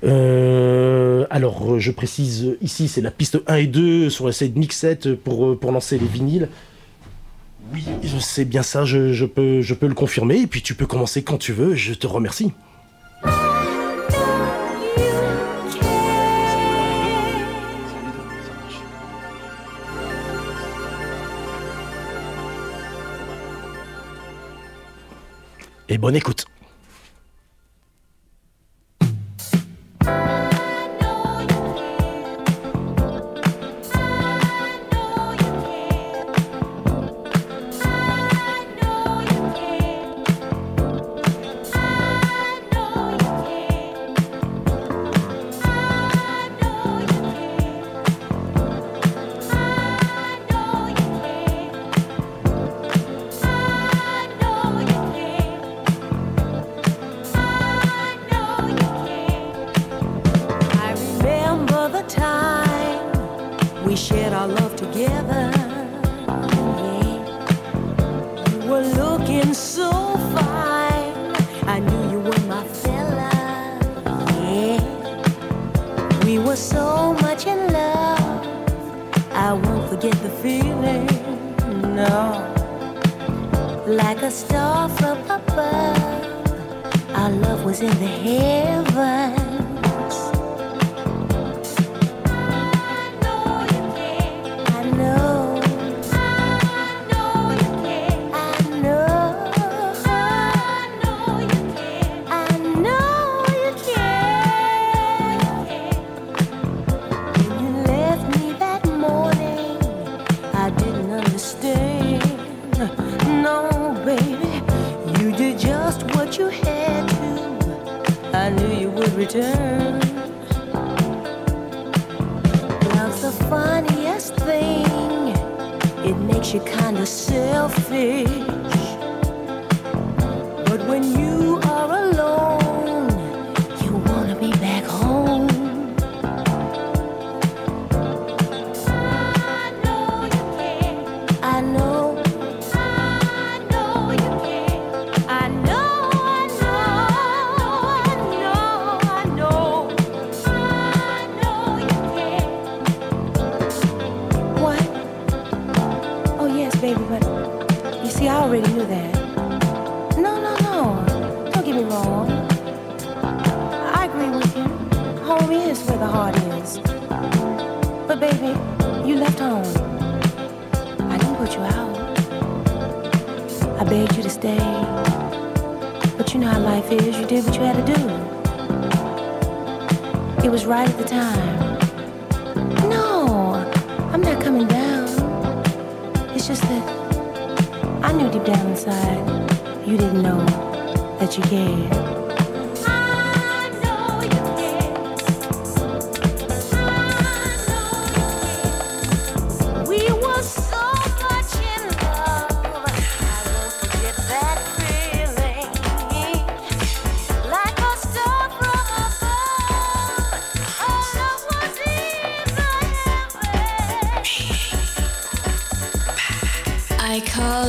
alors, 0.03 1.79
je 1.79 1.91
précise 1.91 2.57
ici, 2.61 2.87
c'est 2.87 3.01
la 3.01 3.11
piste 3.11 3.39
1 3.47 3.55
et 3.55 3.67
2 3.67 4.09
sur 4.09 4.27
la 4.27 4.31
scène 4.33 4.53
mixette 4.55 5.15
pour 5.15 5.71
lancer 5.71 5.97
les 5.97 6.07
vinyles. 6.07 6.49
Oui, 7.71 7.85
c'est 8.19 8.45
bien 8.45 8.63
ça, 8.63 8.85
je, 8.85 9.25
peux, 9.25 9.61
je 9.61 9.73
peux 9.73 9.87
le 9.87 9.93
confirmer, 9.93 10.41
et 10.41 10.47
puis 10.47 10.61
tu 10.61 10.73
peux 10.75 10.85
commencer 10.85 11.23
quand 11.23 11.37
tu 11.37 11.53
veux, 11.53 11.75
je 11.75 11.93
te 11.93 12.07
remercie. 12.07 12.51
Et 25.91 25.97
bonne 25.97 26.15
écoute. 26.15 26.45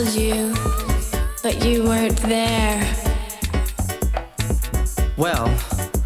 called 0.00 0.14
you, 0.14 0.54
but 1.42 1.64
you 1.64 1.84
weren't 1.84 2.16
there. 2.22 2.80
Well, 5.16 5.46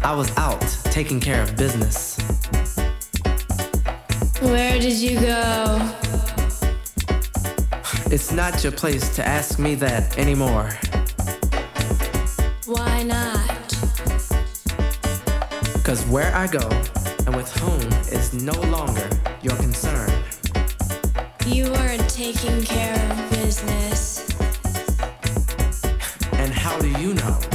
I 0.03 0.13
was 0.13 0.35
out 0.37 0.61
taking 0.85 1.19
care 1.19 1.41
of 1.41 1.55
business. 1.55 2.17
Where 4.41 4.79
did 4.79 4.97
you 4.97 5.19
go? 5.19 5.91
It's 8.11 8.31
not 8.31 8.63
your 8.63 8.73
place 8.73 9.15
to 9.15 9.25
ask 9.25 9.59
me 9.59 9.75
that 9.75 10.17
anymore. 10.17 10.71
Why 12.65 13.03
not? 13.03 13.47
Because 15.73 16.05
where 16.07 16.35
I 16.35 16.47
go 16.47 16.67
and 17.25 17.35
with 17.35 17.49
whom 17.59 17.81
is 18.11 18.33
no 18.33 18.59
longer 18.69 19.09
your 19.41 19.55
concern. 19.55 20.11
You 21.45 21.71
weren't 21.71 22.04
taking 22.15 22.63
care 22.63 22.95
of 23.11 23.29
business. 23.29 24.25
And 26.31 26.53
how 26.53 26.79
do 26.79 26.87
you 26.87 27.13
know? 27.13 27.54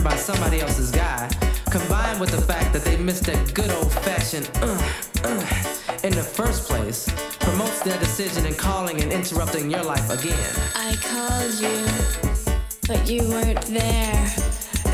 by 0.00 0.16
somebody 0.16 0.60
else's 0.60 0.90
guy, 0.90 1.28
combined 1.70 2.20
with 2.20 2.30
the 2.30 2.40
fact 2.40 2.72
that 2.72 2.82
they 2.84 2.96
missed 2.96 3.24
that 3.24 3.52
good 3.52 3.70
old 3.70 3.92
fashioned 3.92 4.48
uh, 4.62 4.78
uh, 5.24 6.06
in 6.06 6.12
the 6.12 6.22
first 6.22 6.68
place, 6.68 7.08
promotes 7.40 7.82
their 7.82 7.98
decision 7.98 8.46
in 8.46 8.54
calling 8.54 9.00
and 9.02 9.12
interrupting 9.12 9.70
your 9.70 9.82
life 9.82 10.08
again. 10.10 10.54
I 10.74 10.96
called 10.96 11.54
you, 11.60 11.84
but 12.88 13.08
you 13.10 13.28
weren't 13.28 13.60
there. 13.66 14.24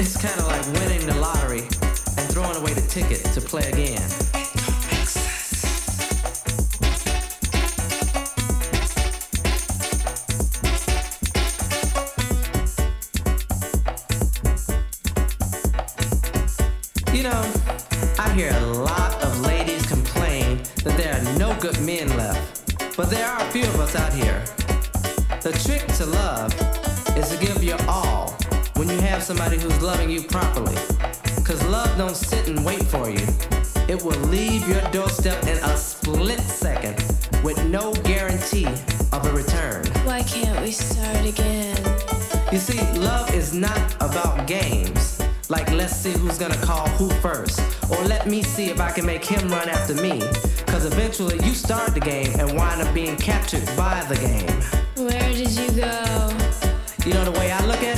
It's 0.01 0.17
kind 0.17 0.39
of 0.41 0.47
like 0.47 0.65
winning 0.81 1.07
the 1.07 1.15
lottery 1.21 1.61
and 1.63 2.33
throwing 2.33 2.57
away 2.57 2.73
the 2.73 2.87
ticket 2.89 3.25
to 3.35 3.41
play 3.41 3.69
again. 3.69 4.48
Somebody 29.29 29.59
who's 29.59 29.83
loving 29.83 30.09
you 30.09 30.23
properly. 30.23 30.75
Cause 31.45 31.63
love 31.65 31.99
don't 31.99 32.17
sit 32.17 32.49
and 32.49 32.65
wait 32.65 32.83
for 32.85 33.11
you. 33.11 33.27
It 33.87 34.03
will 34.03 34.19
leave 34.31 34.67
your 34.67 34.81
doorstep 34.91 35.43
in 35.43 35.59
a 35.65 35.77
split 35.77 36.41
second 36.41 36.97
with 37.45 37.63
no 37.67 37.93
guarantee 38.05 38.65
of 39.13 39.27
a 39.27 39.33
return. 39.35 39.85
Why 40.07 40.23
can't 40.23 40.59
we 40.63 40.71
start 40.71 41.27
again? 41.27 41.77
You 42.51 42.57
see, 42.57 42.81
love 42.99 43.35
is 43.35 43.53
not 43.53 43.95
about 43.97 44.47
games. 44.47 45.21
Like, 45.51 45.71
let's 45.73 45.95
see 45.95 46.13
who's 46.13 46.39
gonna 46.39 46.63
call 46.65 46.89
who 46.97 47.11
first. 47.21 47.61
Or 47.91 48.03
let 48.05 48.27
me 48.27 48.43
see 48.43 48.71
if 48.71 48.81
I 48.81 48.91
can 48.93 49.05
make 49.05 49.27
him 49.27 49.47
run 49.51 49.69
after 49.69 49.93
me. 49.93 50.21
Cause 50.69 50.87
eventually 50.87 51.37
you 51.47 51.53
start 51.53 51.93
the 51.93 52.01
game 52.01 52.33
and 52.41 52.57
wind 52.57 52.81
up 52.81 52.95
being 52.95 53.17
captured 53.19 53.67
by 53.77 54.03
the 54.09 54.17
game. 54.17 55.07
Where 55.07 55.35
did 55.35 55.51
you 55.51 55.71
go? 55.73 56.33
You 57.05 57.13
know 57.13 57.27
the 57.27 57.39
way 57.39 57.53
I 57.53 57.63
look 57.67 57.83
at 57.83 57.98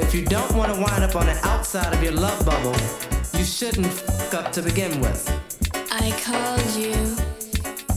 If 0.00 0.14
you 0.14 0.24
don't 0.24 0.54
wanna 0.54 0.80
wind 0.80 1.02
up 1.02 1.16
on 1.16 1.26
the 1.26 1.36
outside 1.44 1.92
of 1.92 2.00
your 2.02 2.12
love 2.12 2.46
bubble, 2.46 2.76
you 3.36 3.44
shouldn't 3.44 3.92
fuck 3.92 4.32
up 4.34 4.52
to 4.52 4.62
begin 4.62 5.00
with. 5.00 5.28
I 5.90 6.12
called 6.22 6.70
you, 6.76 6.94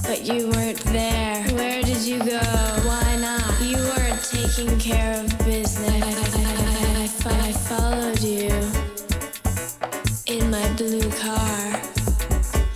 but 0.08 0.24
you 0.24 0.50
weren't 0.50 0.80
there. 0.86 1.44
Where 1.54 1.84
did 1.84 2.02
you 2.02 2.18
go? 2.18 2.40
Why 2.90 3.18
not? 3.18 3.62
You 3.62 3.78
weren't 3.78 4.24
taking 4.24 4.80
care 4.80 5.24
of 5.24 5.30
business. 5.46 5.86
I, 5.86 6.42
I, 6.42 7.34
I, 7.34 7.36
I, 7.36 7.50
I 7.50 7.52
followed 7.70 8.22
you 8.22 8.50
in 10.26 10.50
my 10.50 10.68
blue 10.74 11.10
car. 11.22 11.82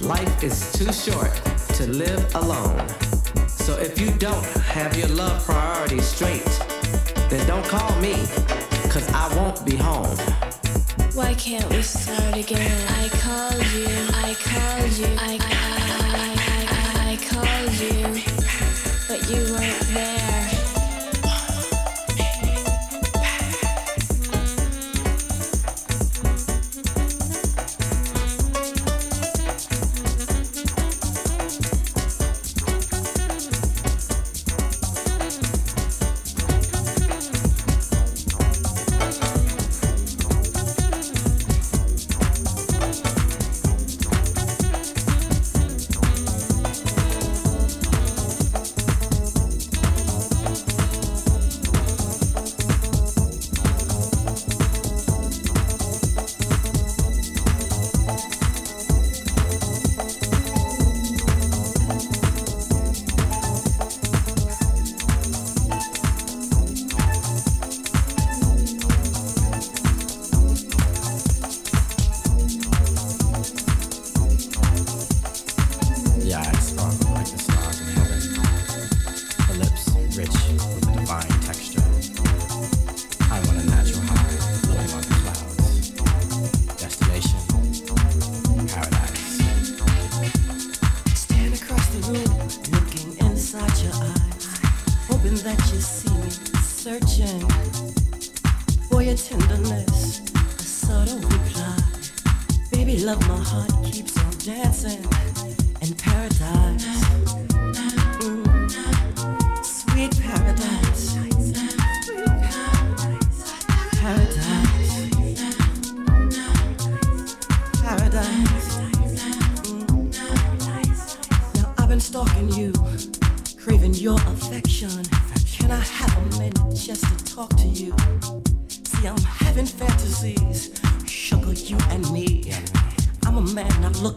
Life 0.02 0.44
is 0.44 0.72
too 0.74 0.94
short 0.94 1.34
to 1.78 1.88
live 1.88 2.36
alone. 2.36 2.88
So 3.48 3.76
if 3.80 4.00
you 4.00 4.12
don't 4.20 4.46
have 4.76 4.96
your 4.96 5.10
love 5.10 5.44
priorities 5.44 6.06
straight, 6.06 6.46
then 7.30 7.46
don't 7.48 7.66
call 7.66 7.90
me, 8.00 8.14
cause 8.96 9.12
I 9.12 9.36
won't 9.36 9.66
be 9.66 9.76
home. 9.76 10.18
Why 11.16 11.34
can't 11.34 11.70
we 11.70 11.82
start 11.82 12.38
again? 12.38 12.88
I 13.02 13.10
called 13.10 13.68
you, 13.76 13.90
I 14.24 14.34
called 14.40 14.94
you, 14.94 15.08
I, 15.20 15.38
I, 15.42 15.84
I, 16.08 16.38
I, 16.80 17.12
I 17.12 17.18
called 17.28 17.74
you, 17.84 18.24
but 19.10 19.30
you 19.30 19.54
weren't 19.54 19.82
there. 19.94 20.25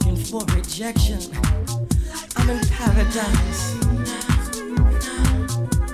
Looking 0.09 0.25
for 0.25 0.45
rejection. 0.55 1.21
I'm 2.37 2.51
in 2.51 2.61
paradise. 2.69 3.75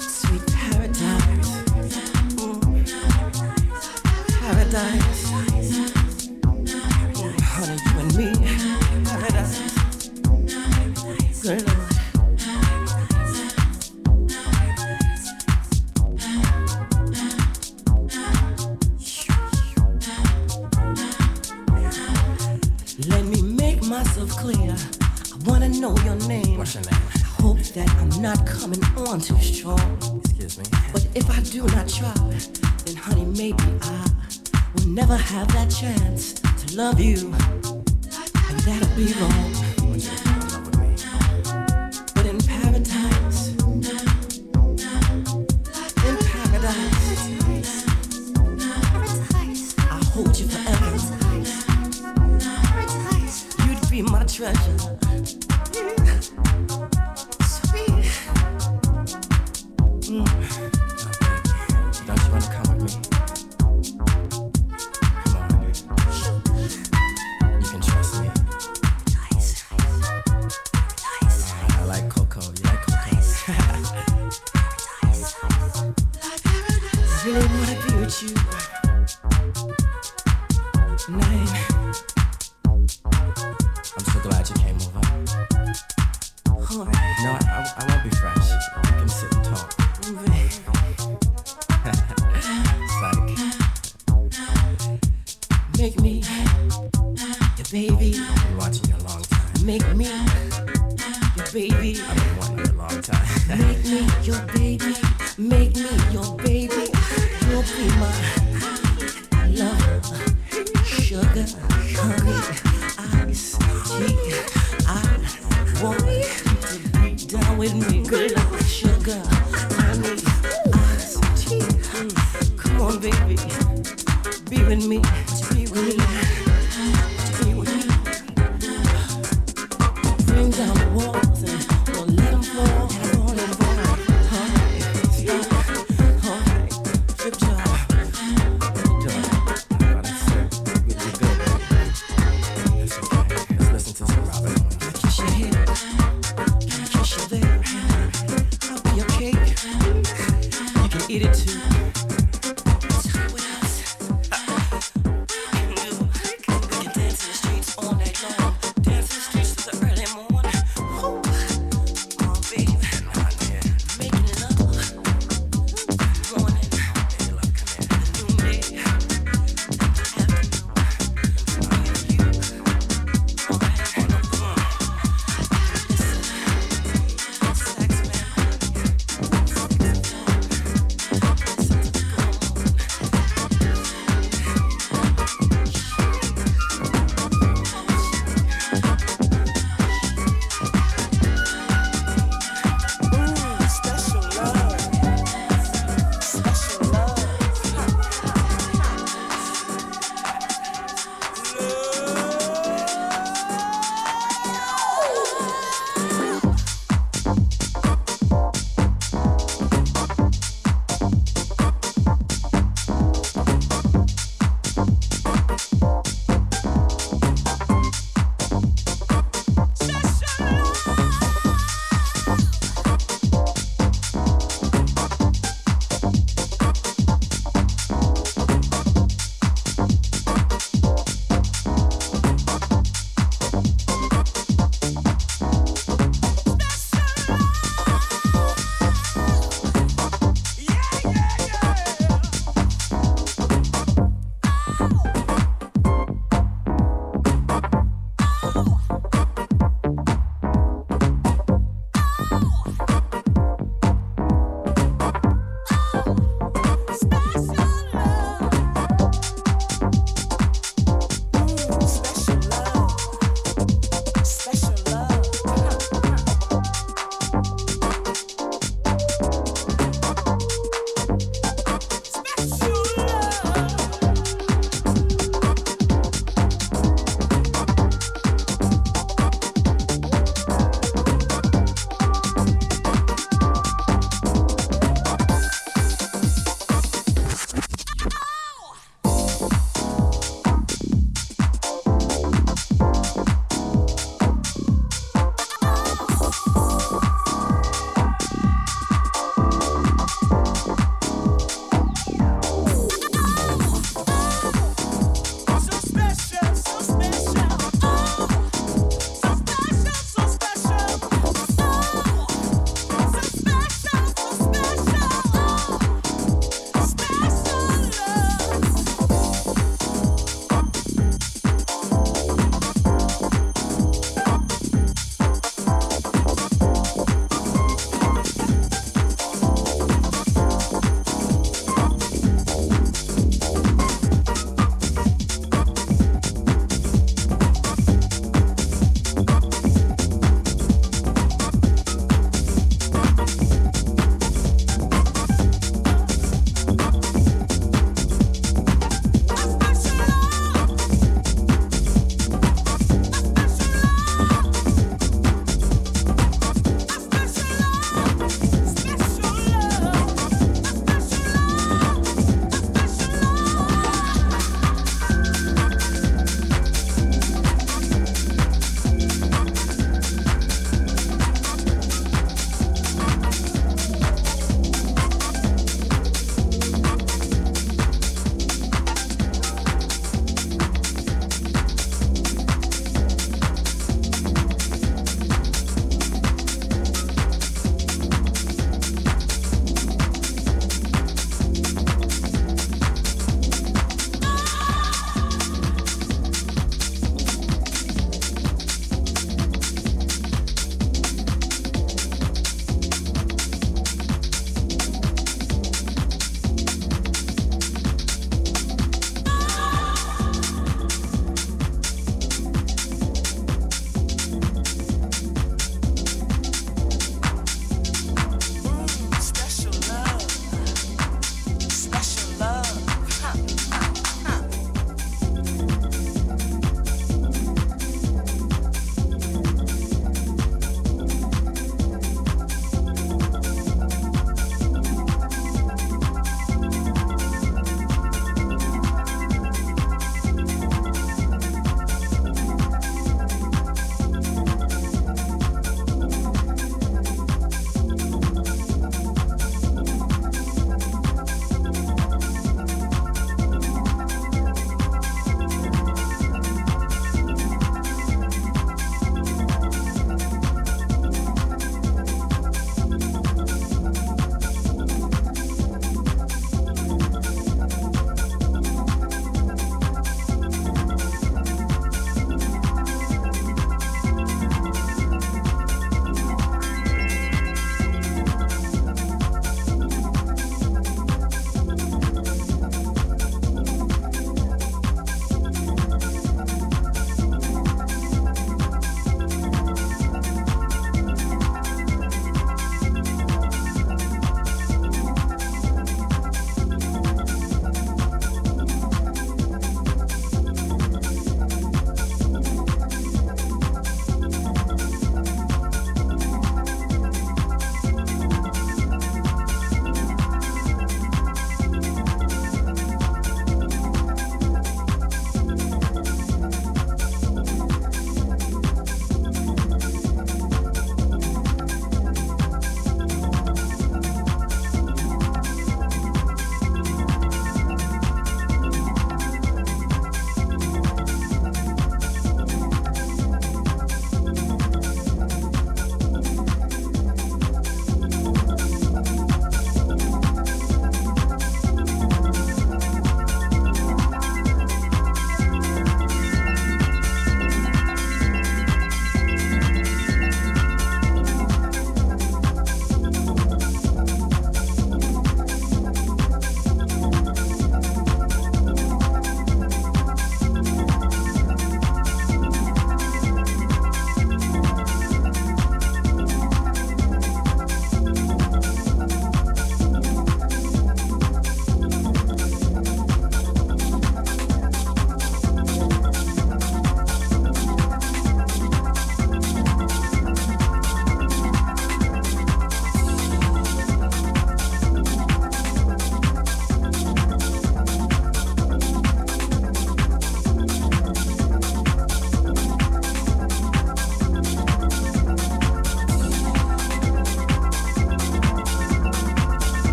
Sweet 0.00 0.46
paradise. 0.52 1.50
Mm. 2.36 2.60
Paradise. 4.40 5.22
Mm, 6.42 7.40
honey, 7.40 7.78
you 7.84 7.98
and 8.00 8.10
me. 8.16 8.28
Paradise. 9.04 9.56
Good 11.42 11.81
never 35.12 35.24
have 35.24 35.48
that 35.52 35.68
chance 35.68 36.32
to 36.32 36.76
love 36.76 36.98
you. 36.98 37.34
And 38.48 38.60
that'll 38.60 38.96
be 38.96 39.12
wrong. 39.20 39.61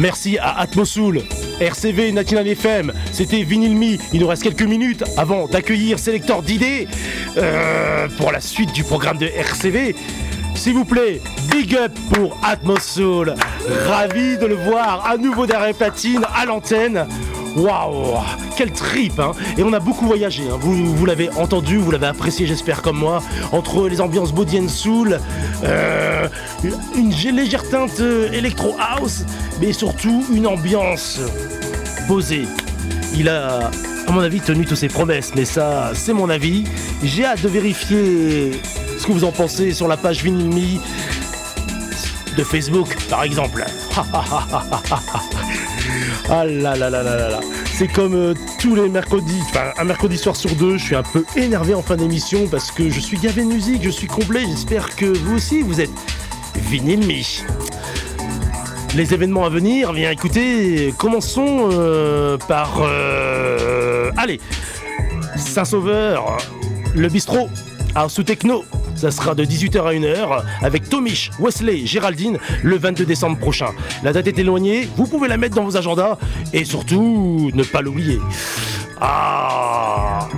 Merci 0.00 0.38
à 0.38 0.58
Atmosoul, 0.58 1.20
RCV 1.60 2.12
National 2.12 2.48
FM. 2.48 2.90
C'était 3.12 3.42
Vinyl 3.42 3.76
Me. 3.76 3.98
Il 4.14 4.20
nous 4.20 4.28
reste 4.28 4.42
quelques 4.42 4.62
minutes 4.62 5.04
avant 5.18 5.46
d'accueillir 5.46 5.98
Selector 5.98 6.42
d'idées 6.42 6.88
euh, 7.36 8.08
pour 8.16 8.32
la 8.32 8.40
suite 8.40 8.72
du 8.72 8.82
programme 8.82 9.18
de 9.18 9.26
RCV. 9.26 9.94
S'il 10.54 10.72
vous 10.72 10.86
plaît, 10.86 11.20
big 11.50 11.76
up 11.76 11.92
pour 12.14 12.34
Atmosoul. 12.42 13.34
Ravi 13.86 14.38
de 14.38 14.46
le 14.46 14.54
voir 14.54 15.06
à 15.06 15.18
nouveau 15.18 15.46
derrière 15.46 15.74
platine 15.74 16.24
à 16.34 16.46
l'antenne. 16.46 17.06
Waouh, 17.56 18.16
quel 18.60 18.72
trip 18.72 19.18
hein 19.18 19.32
Et 19.56 19.62
on 19.62 19.72
a 19.72 19.80
beaucoup 19.80 20.04
voyagé, 20.04 20.42
hein. 20.42 20.58
vous, 20.60 21.06
l'avez 21.06 21.30
entendu, 21.30 21.78
vous 21.78 21.90
l'avez 21.90 22.08
apprécié 22.08 22.46
j'espère 22.46 22.82
comme 22.82 22.98
moi, 22.98 23.22
entre 23.52 23.88
les 23.88 24.02
ambiances 24.02 24.34
body 24.34 24.58
and 24.60 24.68
soul, 24.68 25.18
euh, 25.64 26.28
une 26.94 27.10
légère 27.10 27.66
teinte 27.66 28.00
euh, 28.00 28.30
electro 28.32 28.76
house, 28.78 29.24
mais 29.62 29.72
surtout 29.72 30.26
une 30.30 30.46
ambiance 30.46 31.20
posée. 32.06 32.44
Il 33.16 33.30
a, 33.30 33.70
à 34.06 34.12
mon 34.12 34.20
avis, 34.20 34.40
tenu 34.40 34.66
toutes 34.66 34.76
ses 34.76 34.88
promesses, 34.88 35.32
mais 35.34 35.46
ça, 35.46 35.92
c'est 35.94 36.12
mon 36.12 36.28
avis. 36.28 36.64
J'ai 37.02 37.24
hâte 37.24 37.40
de 37.40 37.48
vérifier 37.48 38.60
ce 38.98 39.06
que 39.06 39.12
vous 39.12 39.24
en 39.24 39.32
pensez 39.32 39.72
sur 39.72 39.88
la 39.88 39.96
page 39.96 40.22
Vinyl 40.22 40.50
Me 40.50 40.80
de 42.36 42.44
Facebook, 42.44 42.94
par 43.08 43.22
exemple. 43.22 43.64
Ah 46.32 46.44
là 46.44 46.76
là 46.76 46.88
là 46.88 47.02
là 47.02 47.16
là 47.16 47.28
là. 47.28 47.40
C'est 47.80 47.88
comme 47.88 48.12
euh, 48.12 48.34
tous 48.58 48.74
les 48.74 48.90
mercredis, 48.90 49.40
enfin 49.40 49.72
un 49.78 49.84
mercredi 49.84 50.18
soir 50.18 50.36
sur 50.36 50.54
deux, 50.54 50.76
je 50.76 50.84
suis 50.84 50.94
un 50.96 51.02
peu 51.02 51.24
énervé 51.34 51.72
en 51.72 51.80
fin 51.80 51.96
d'émission 51.96 52.46
parce 52.46 52.70
que 52.70 52.90
je 52.90 53.00
suis 53.00 53.16
gavé 53.16 53.42
de 53.42 53.46
musique, 53.46 53.82
je 53.82 53.88
suis 53.88 54.06
complet, 54.06 54.40
j'espère 54.46 54.94
que 54.94 55.06
vous 55.06 55.36
aussi 55.36 55.62
vous 55.62 55.80
êtes 55.80 55.88
vinyle. 56.56 57.24
Les 58.94 59.14
événements 59.14 59.46
à 59.46 59.48
venir, 59.48 59.94
bien 59.94 60.10
écoutez, 60.10 60.92
commençons 60.98 61.70
euh, 61.72 62.36
par... 62.36 62.82
euh, 62.82 64.10
allez, 64.18 64.42
Saint-Sauveur, 65.36 66.36
le 66.94 67.08
bistrot, 67.08 67.48
House 67.94 68.18
ou 68.18 68.24
Techno, 68.24 68.62
ça 69.00 69.10
sera 69.10 69.34
de 69.34 69.44
18h 69.44 69.80
à 69.80 69.94
1h 69.94 70.42
avec 70.60 70.90
Tomish, 70.90 71.30
Wesley, 71.40 71.86
Géraldine 71.86 72.38
le 72.62 72.76
22 72.76 73.06
décembre 73.06 73.38
prochain. 73.38 73.70
La 74.04 74.12
date 74.12 74.26
est 74.26 74.38
éloignée, 74.38 74.88
vous 74.96 75.06
pouvez 75.06 75.26
la 75.26 75.38
mettre 75.38 75.56
dans 75.56 75.64
vos 75.64 75.76
agendas 75.78 76.18
et 76.52 76.66
surtout 76.66 77.50
ne 77.54 77.62
pas 77.62 77.80
l'oublier. 77.80 78.18
Ah 79.00 80.28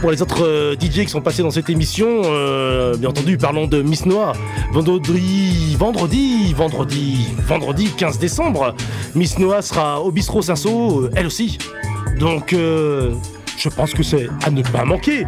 pour 0.00 0.12
les 0.12 0.22
autres 0.22 0.44
euh, 0.44 0.76
DJ 0.80 1.00
qui 1.00 1.08
sont 1.08 1.20
passés 1.20 1.42
dans 1.42 1.50
cette 1.50 1.68
émission, 1.70 2.06
euh, 2.24 2.96
bien 2.96 3.08
entendu, 3.08 3.36
parlons 3.36 3.66
de 3.66 3.82
Miss 3.82 4.06
Noah. 4.06 4.32
Vendredi, 4.72 5.74
vendredi, 5.76 6.54
vendredi, 6.54 7.26
vendredi 7.48 7.90
15 7.96 8.20
décembre, 8.20 8.76
Miss 9.16 9.40
Noah 9.40 9.60
sera 9.60 10.00
au 10.00 10.12
bistrot 10.12 10.42
Saint-Saul, 10.42 11.06
euh, 11.06 11.10
elle 11.16 11.26
aussi. 11.26 11.58
Donc, 12.20 12.52
je 12.52 13.68
pense 13.68 13.92
que 13.92 14.02
c'est 14.02 14.28
à 14.44 14.50
ne 14.50 14.62
pas 14.62 14.84
manquer. 14.84 15.24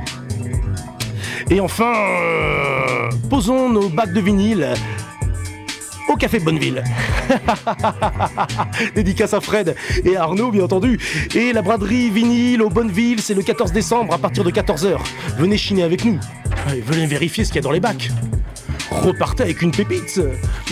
Et 1.51 1.59
enfin, 1.59 1.93
euh, 1.93 3.09
posons 3.29 3.69
nos 3.69 3.89
bacs 3.89 4.13
de 4.13 4.21
vinyle 4.21 4.69
au 6.09 6.15
Café 6.15 6.39
Bonneville. 6.39 6.85
Dédicace 8.95 9.35
à 9.35 9.41
Fred 9.41 9.75
et 10.05 10.17
à 10.17 10.23
Arnaud, 10.23 10.53
bien 10.53 10.63
entendu. 10.63 11.01
Et 11.35 11.53
la 11.53 11.63
braderie 11.63 12.09
vinyle 12.11 12.63
au 12.63 12.71
Bonneville, 12.71 13.21
c'est 13.21 13.35
le 13.35 13.43
14 13.43 13.73
décembre 13.73 14.15
à 14.15 14.19
partir 14.19 14.45
de 14.45 14.51
14h. 14.53 14.99
Venez 15.39 15.57
chiner 15.57 15.83
avec 15.83 16.05
nous. 16.05 16.21
Venez 16.87 17.07
vérifier 17.07 17.45
ce 17.45 17.51
qu'il 17.51 17.57
y 17.57 17.59
a 17.59 17.63
dans 17.63 17.73
les 17.73 17.81
bacs. 17.81 18.11
Repartez 18.91 19.45
avec 19.45 19.63
une 19.63 19.71
pépite 19.71 20.21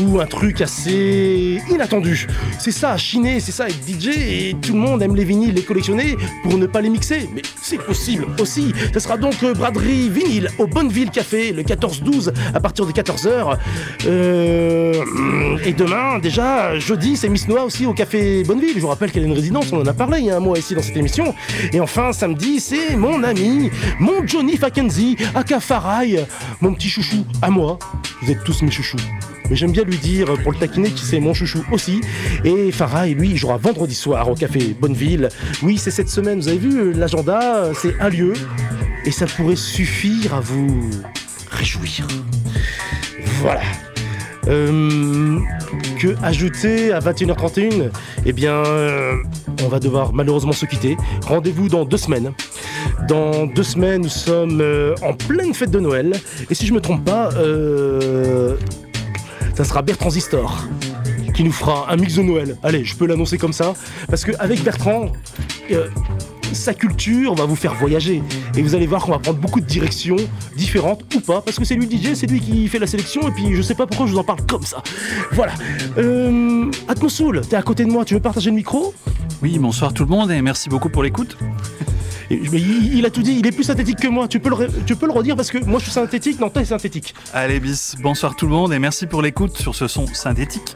ou 0.01 0.21
un 0.21 0.27
truc 0.27 0.61
assez 0.61 1.61
inattendu. 1.71 2.27
C'est 2.59 2.73
ça, 2.73 2.97
chiner, 2.97 3.41
c'est 3.41 3.53
ça 3.53 3.69
être 3.69 3.79
DJ 3.87 4.09
et 4.09 4.57
tout 4.61 4.73
le 4.73 4.79
monde 4.79 5.03
aime 5.03 5.15
les 5.15 5.25
vinyles, 5.25 5.55
les 5.55 5.63
collectionner 5.63 6.17
pour 6.43 6.59
ne 6.59 6.67
pas 6.67 6.81
les 6.81 6.91
mixer. 6.91 7.29
Mais 7.35 7.43
c'est 7.61 7.79
possible 7.79 8.27
aussi. 8.41 8.73
Ce 8.93 9.01
sera 9.01 9.17
donc 9.17 9.43
euh, 9.43 9.55
braderie 9.55 10.09
vinyle 10.09 10.51
au 10.59 10.67
Bonneville 10.67 11.11
Café 11.11 11.53
le 11.53 11.63
14-12 11.63 12.33
à 12.55 12.61
partir 12.61 12.87
de 12.87 12.93
14h. 12.93 13.57
Euh, 14.07 15.57
et 15.65 15.73
demain, 15.73 16.19
déjà, 16.19 16.79
jeudi, 16.79 17.17
c'est 17.17 17.29
Miss 17.29 17.49
Noah 17.49 17.65
aussi 17.65 17.87
au 17.87 17.95
Café 17.95 18.43
Bonneville. 18.45 18.75
Je 18.75 18.81
vous 18.81 18.89
rappelle 18.89 19.11
qu'elle 19.11 19.25
a 19.25 19.27
une 19.27 19.33
résidence, 19.33 19.73
on 19.73 19.81
en 19.81 19.87
a 19.87 19.93
parlé 19.93 20.19
il 20.21 20.27
y 20.27 20.31
a 20.31 20.37
un 20.37 20.41
mois 20.41 20.59
ici 20.59 20.75
dans 20.75 20.83
cette 20.83 20.97
émission. 20.97 21.35
Et 21.73 21.81
enfin, 21.81 22.13
samedi, 22.13 22.61
c'est 22.61 22.97
mon 22.97 23.23
ami, 23.23 23.71
mon 24.01 24.27
Johnny 24.27 24.57
Fackenzie, 24.57 25.17
aka 25.35 25.61
Farai, 25.61 26.27
mon 26.61 26.75
petit 26.75 26.89
chouchou 26.89 27.25
à 27.43 27.51
moi. 27.51 27.79
Vous 28.23 28.31
êtes 28.31 28.45
tous 28.45 28.63
mes 28.63 28.71
chouchous. 28.71 28.99
Mais 29.51 29.57
j'aime 29.57 29.73
bien 29.73 29.85
lui 29.85 29.97
dire, 29.97 30.27
pour 30.43 30.53
le 30.53 30.59
taquiner, 30.59 30.91
que 30.91 30.99
c'est 30.99 31.21
mon 31.21 31.33
chouchou 31.33 31.65
aussi. 31.73 32.01
Et 32.45 32.71
Farai, 32.71 33.15
lui, 33.15 33.31
il 33.31 33.37
jouera 33.37 33.57
vendredi 33.57 33.95
soir 33.95 34.29
au 34.29 34.35
Café 34.35 34.77
Bonneville. 34.79 35.29
Oui, 35.63 35.79
c'est 35.79 35.91
cette 35.91 36.11
semaine, 36.11 36.41
vous 36.41 36.49
avez 36.49 36.59
vu, 36.59 36.79
euh, 36.79 36.93
l'agenda, 36.93 37.73
c'est 37.75 37.99
un 38.01 38.09
lieu. 38.11 38.35
Et 39.05 39.11
ça 39.11 39.27
pourrait 39.27 39.57
suffire 39.57 40.35
à 40.35 40.41
vous 40.41 40.91
réjouir. 41.51 42.07
Voilà. 43.41 43.63
Euh, 44.49 45.39
que 45.99 46.15
ajouter 46.23 46.93
à 46.93 47.01
21h31 47.01 47.91
Eh 48.25 48.33
bien, 48.33 48.55
euh, 48.55 49.15
on 49.63 49.69
va 49.69 49.79
devoir 49.79 50.13
malheureusement 50.13 50.53
se 50.53 50.67
quitter. 50.67 50.97
Rendez-vous 51.27 51.69
dans 51.69 51.85
deux 51.85 51.97
semaines. 51.97 52.33
Dans 53.09 53.47
deux 53.47 53.63
semaines, 53.63 54.03
nous 54.03 54.09
sommes 54.09 54.61
euh, 54.61 54.95
en 55.03 55.13
pleine 55.15 55.53
fête 55.55 55.71
de 55.71 55.81
Noël. 55.81 56.13
Et 56.51 56.55
si 56.55 56.67
je 56.67 56.73
me 56.73 56.81
trompe 56.81 57.05
pas, 57.05 57.31
ça 59.55 59.65
sera 59.65 59.83
Bertrand 59.83 60.11
Zistor 60.11 60.65
qui 61.35 61.45
nous 61.45 61.53
fera 61.53 61.87
un 61.93 61.97
mix 61.97 62.17
de 62.17 62.23
Noël. 62.23 62.57
Allez, 62.65 62.85
je 62.85 62.97
peux 62.97 63.07
l'annoncer 63.07 63.39
comme 63.39 63.53
ça. 63.53 63.75
Parce 64.09 64.25
qu'avec 64.25 64.61
Bertrand, 64.65 65.13
sa 66.53 66.75
culture 66.75 67.35
va 67.35 67.45
vous 67.45 67.57
faire 67.57 67.75
voyager. 67.75 68.23
Et 68.57 68.63
vous 68.63 68.75
allez 68.75 68.87
voir 68.87 69.05
qu'on 69.05 69.13
va 69.13 69.19
prendre 69.19 69.39
beaucoup 69.39 69.61
de 69.61 69.67
directions 69.67 70.17
différentes 70.57 71.03
ou 71.15 71.21
pas. 71.21 71.41
Parce 71.41 71.59
que 71.59 71.65
c'est 71.65 71.75
lui 71.75 71.87
le 71.87 71.97
DJ, 71.97 72.15
c'est 72.15 72.27
lui 72.27 72.41
qui 72.41 72.69
fait 72.69 72.79
la 72.79 72.87
sélection. 72.87 73.29
Et 73.29 73.31
puis 73.31 73.55
je 73.55 73.63
sais 73.63 73.75
pas 73.75 73.87
pourquoi 73.87 74.07
je 74.07 74.13
vous 74.13 74.19
en 74.19 74.25
parle 74.25 74.45
comme 74.47 74.65
ça. 74.65 74.83
Voilà. 75.33 75.53
Euh, 75.99 76.71
Atmosoul, 76.89 77.43
t'es 77.49 77.57
à 77.57 77.63
côté 77.63 77.85
de 77.85 77.91
moi, 77.91 78.05
tu 78.05 78.15
veux 78.15 78.21
partager 78.21 78.51
le 78.51 78.57
micro? 78.57 78.95
Oui, 79.43 79.59
bonsoir 79.59 79.93
tout 79.93 80.05
le 80.05 80.11
monde 80.11 80.31
et 80.31 80.43
merci 80.43 80.69
beaucoup 80.69 80.89
pour 80.89 81.03
l'écoute. 81.03 81.37
Et- 82.31 82.41
mais 82.53 82.61
il, 82.61 82.99
il 82.99 83.07
a 83.07 83.11
tout 83.11 83.23
dit, 83.23 83.37
il 83.39 83.47
est 83.47 83.53
plus 83.53 83.65
synthétique 83.65 83.99
que 84.01 84.09
moi. 84.09 84.29
Tu 84.29 84.39
peux 84.41 84.49
le, 84.51 84.55
ré- 84.55 84.69
tu 84.87 84.97
peux 84.97 85.07
le 85.07 85.13
redire 85.13 85.35
parce 85.37 85.51
que 85.51 85.59
moi 85.65 85.79
je 85.79 85.85
suis 85.85 85.93
synthétique, 85.93 86.39
non, 86.41 86.51
toi 86.51 86.63
t'es 86.63 86.69
synthétique. 86.69 87.15
Allez 87.33 87.59
bis, 87.61 87.97
bonsoir 88.03 88.37
tout 88.37 88.47
le 88.47 88.53
monde 88.53 88.73
et 88.73 88.79
merci 88.79 89.07
pour 89.07 89.23
l'écoute 89.23 89.57
sur 89.59 89.75
ce 89.75 89.87
son 89.89 90.07
synthétique. 90.07 90.75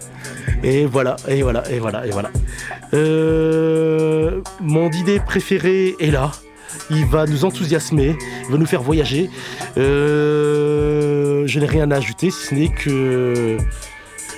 Et 0.62 0.86
voilà, 0.86 1.16
et 1.28 1.42
voilà, 1.42 1.62
et 1.70 1.78
voilà, 1.78 2.06
et 2.06 2.10
voilà. 2.10 2.30
Euh, 2.94 4.40
mon 4.60 4.90
idée 4.90 5.20
préféré 5.20 5.94
est 6.00 6.10
là. 6.10 6.30
Il 6.90 7.04
va 7.06 7.26
nous 7.26 7.44
enthousiasmer, 7.44 8.16
il 8.46 8.50
va 8.52 8.56
nous 8.58 8.66
faire 8.66 8.82
voyager. 8.82 9.28
Euh, 10.22 11.42
je 11.46 11.58
n'ai 11.60 11.66
rien 11.66 11.90
à 11.90 11.96
ajouter, 11.96 12.30
si 12.30 12.46
ce 12.48 12.54
n'est 12.54 12.68
que 12.72 13.56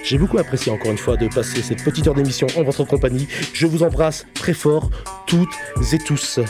j'ai 0.04 0.18
beaucoup 0.18 0.38
apprécié 0.38 0.70
encore 0.70 0.90
une 0.90 0.98
fois 0.98 1.16
de 1.16 1.28
passer 1.28 1.62
cette 1.62 1.82
petite 1.82 2.06
heure 2.06 2.14
d'émission 2.14 2.46
en 2.56 2.62
votre 2.62 2.84
compagnie. 2.84 3.26
Je 3.54 3.66
vous 3.66 3.82
embrasse 3.82 4.26
très 4.34 4.52
fort, 4.52 4.90
toutes 5.26 5.54
et 5.92 5.98
tous. 5.98 6.40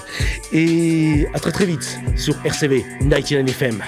Et 0.52 1.26
à 1.32 1.38
très 1.38 1.52
très 1.52 1.66
vite 1.66 1.98
sur 2.16 2.34
RCV 2.44 2.84
99 3.08 3.50
FM. 3.50 3.82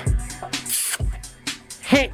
Hey 1.91 2.11